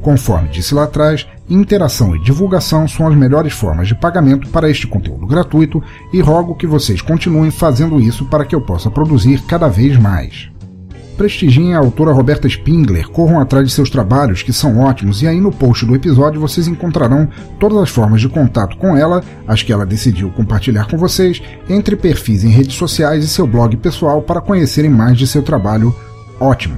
Conforme 0.00 0.50
disse 0.50 0.74
lá 0.74 0.84
atrás, 0.84 1.26
interação 1.48 2.14
e 2.14 2.22
divulgação 2.22 2.86
são 2.86 3.06
as 3.06 3.16
melhores 3.16 3.54
formas 3.54 3.88
de 3.88 3.94
pagamento 3.94 4.48
para 4.50 4.70
este 4.70 4.86
conteúdo 4.86 5.26
gratuito 5.26 5.82
e 6.12 6.20
rogo 6.20 6.54
que 6.54 6.66
vocês 6.66 7.00
continuem 7.00 7.50
fazendo 7.50 7.98
isso 7.98 8.26
para 8.26 8.44
que 8.44 8.54
eu 8.54 8.60
possa 8.60 8.90
produzir 8.90 9.42
cada 9.42 9.66
vez 9.66 9.96
mais 9.98 10.53
prestigiem 11.16 11.74
a 11.74 11.78
autora 11.78 12.12
Roberta 12.12 12.48
Spingler, 12.48 13.08
corram 13.08 13.40
atrás 13.40 13.66
de 13.66 13.72
seus 13.72 13.88
trabalhos, 13.88 14.42
que 14.42 14.52
são 14.52 14.78
ótimos, 14.80 15.22
e 15.22 15.26
aí 15.26 15.40
no 15.40 15.50
post 15.50 15.86
do 15.86 15.94
episódio 15.94 16.40
vocês 16.40 16.68
encontrarão 16.68 17.28
todas 17.58 17.78
as 17.78 17.90
formas 17.90 18.20
de 18.20 18.28
contato 18.28 18.76
com 18.76 18.96
ela, 18.96 19.22
as 19.46 19.62
que 19.62 19.72
ela 19.72 19.86
decidiu 19.86 20.30
compartilhar 20.30 20.86
com 20.86 20.98
vocês, 20.98 21.40
entre 21.68 21.96
perfis 21.96 22.44
em 22.44 22.48
redes 22.48 22.74
sociais 22.74 23.24
e 23.24 23.28
seu 23.28 23.46
blog 23.46 23.76
pessoal 23.76 24.22
para 24.22 24.40
conhecerem 24.40 24.90
mais 24.90 25.16
de 25.16 25.26
seu 25.26 25.42
trabalho 25.42 25.94
ótimo. 26.40 26.76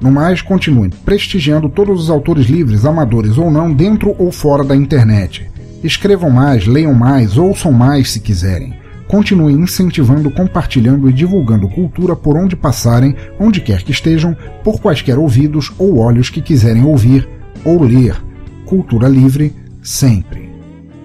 No 0.00 0.10
mais, 0.10 0.42
continuem 0.42 0.90
prestigiando 0.90 1.68
todos 1.68 2.02
os 2.02 2.10
autores 2.10 2.46
livres, 2.46 2.84
amadores 2.84 3.38
ou 3.38 3.50
não, 3.50 3.72
dentro 3.72 4.14
ou 4.18 4.32
fora 4.32 4.64
da 4.64 4.74
internet. 4.74 5.48
Escrevam 5.84 6.28
mais, 6.28 6.66
leiam 6.66 6.92
mais, 6.92 7.38
ouçam 7.38 7.72
mais 7.72 8.10
se 8.10 8.18
quiserem. 8.18 8.81
Continue 9.12 9.52
incentivando, 9.52 10.30
compartilhando 10.30 11.06
e 11.06 11.12
divulgando 11.12 11.68
cultura 11.68 12.16
por 12.16 12.34
onde 12.34 12.56
passarem, 12.56 13.14
onde 13.38 13.60
quer 13.60 13.82
que 13.82 13.92
estejam, 13.92 14.34
por 14.64 14.80
quaisquer 14.80 15.18
ouvidos 15.18 15.70
ou 15.78 15.98
olhos 15.98 16.30
que 16.30 16.40
quiserem 16.40 16.82
ouvir 16.82 17.28
ou 17.62 17.82
ler. 17.82 18.16
Cultura 18.64 19.06
livre, 19.06 19.54
sempre. 19.82 20.50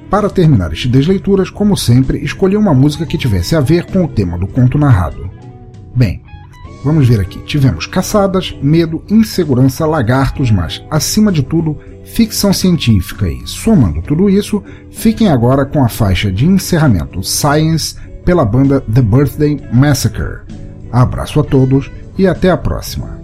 Para 0.09 0.29
terminar 0.29 0.71
este 0.71 0.87
Desleituras, 0.87 1.49
como 1.49 1.75
sempre, 1.75 2.23
escolhi 2.23 2.55
uma 2.55 2.73
música 2.73 3.05
que 3.05 3.17
tivesse 3.17 3.57
a 3.57 3.59
ver 3.59 3.83
com 3.83 4.05
o 4.05 4.07
tema 4.07 4.37
do 4.37 4.47
conto 4.47 4.77
narrado. 4.77 5.29
Bem, 5.93 6.21
vamos 6.87 7.05
ver 7.05 7.19
aqui. 7.19 7.39
Tivemos 7.39 7.85
caçadas, 7.85 8.55
medo, 8.61 9.03
insegurança, 9.09 9.85
lagartos, 9.85 10.49
mas, 10.49 10.81
acima 10.89 11.33
de 11.33 11.43
tudo, 11.43 11.77
ficção 12.05 12.53
científica 12.53 13.27
e, 13.27 13.45
somando 13.45 14.01
tudo 14.01 14.29
isso, 14.29 14.63
fiquem 14.89 15.27
agora 15.27 15.65
com 15.65 15.83
a 15.83 15.89
faixa 15.89 16.31
de 16.31 16.45
encerramento 16.45 17.21
Science 17.21 17.97
pela 18.23 18.45
banda 18.45 18.79
The 18.81 19.01
Birthday 19.01 19.61
Massacre. 19.73 20.39
Abraço 20.89 21.41
a 21.41 21.43
todos 21.43 21.91
e 22.17 22.25
até 22.25 22.49
a 22.49 22.57
próxima. 22.57 23.16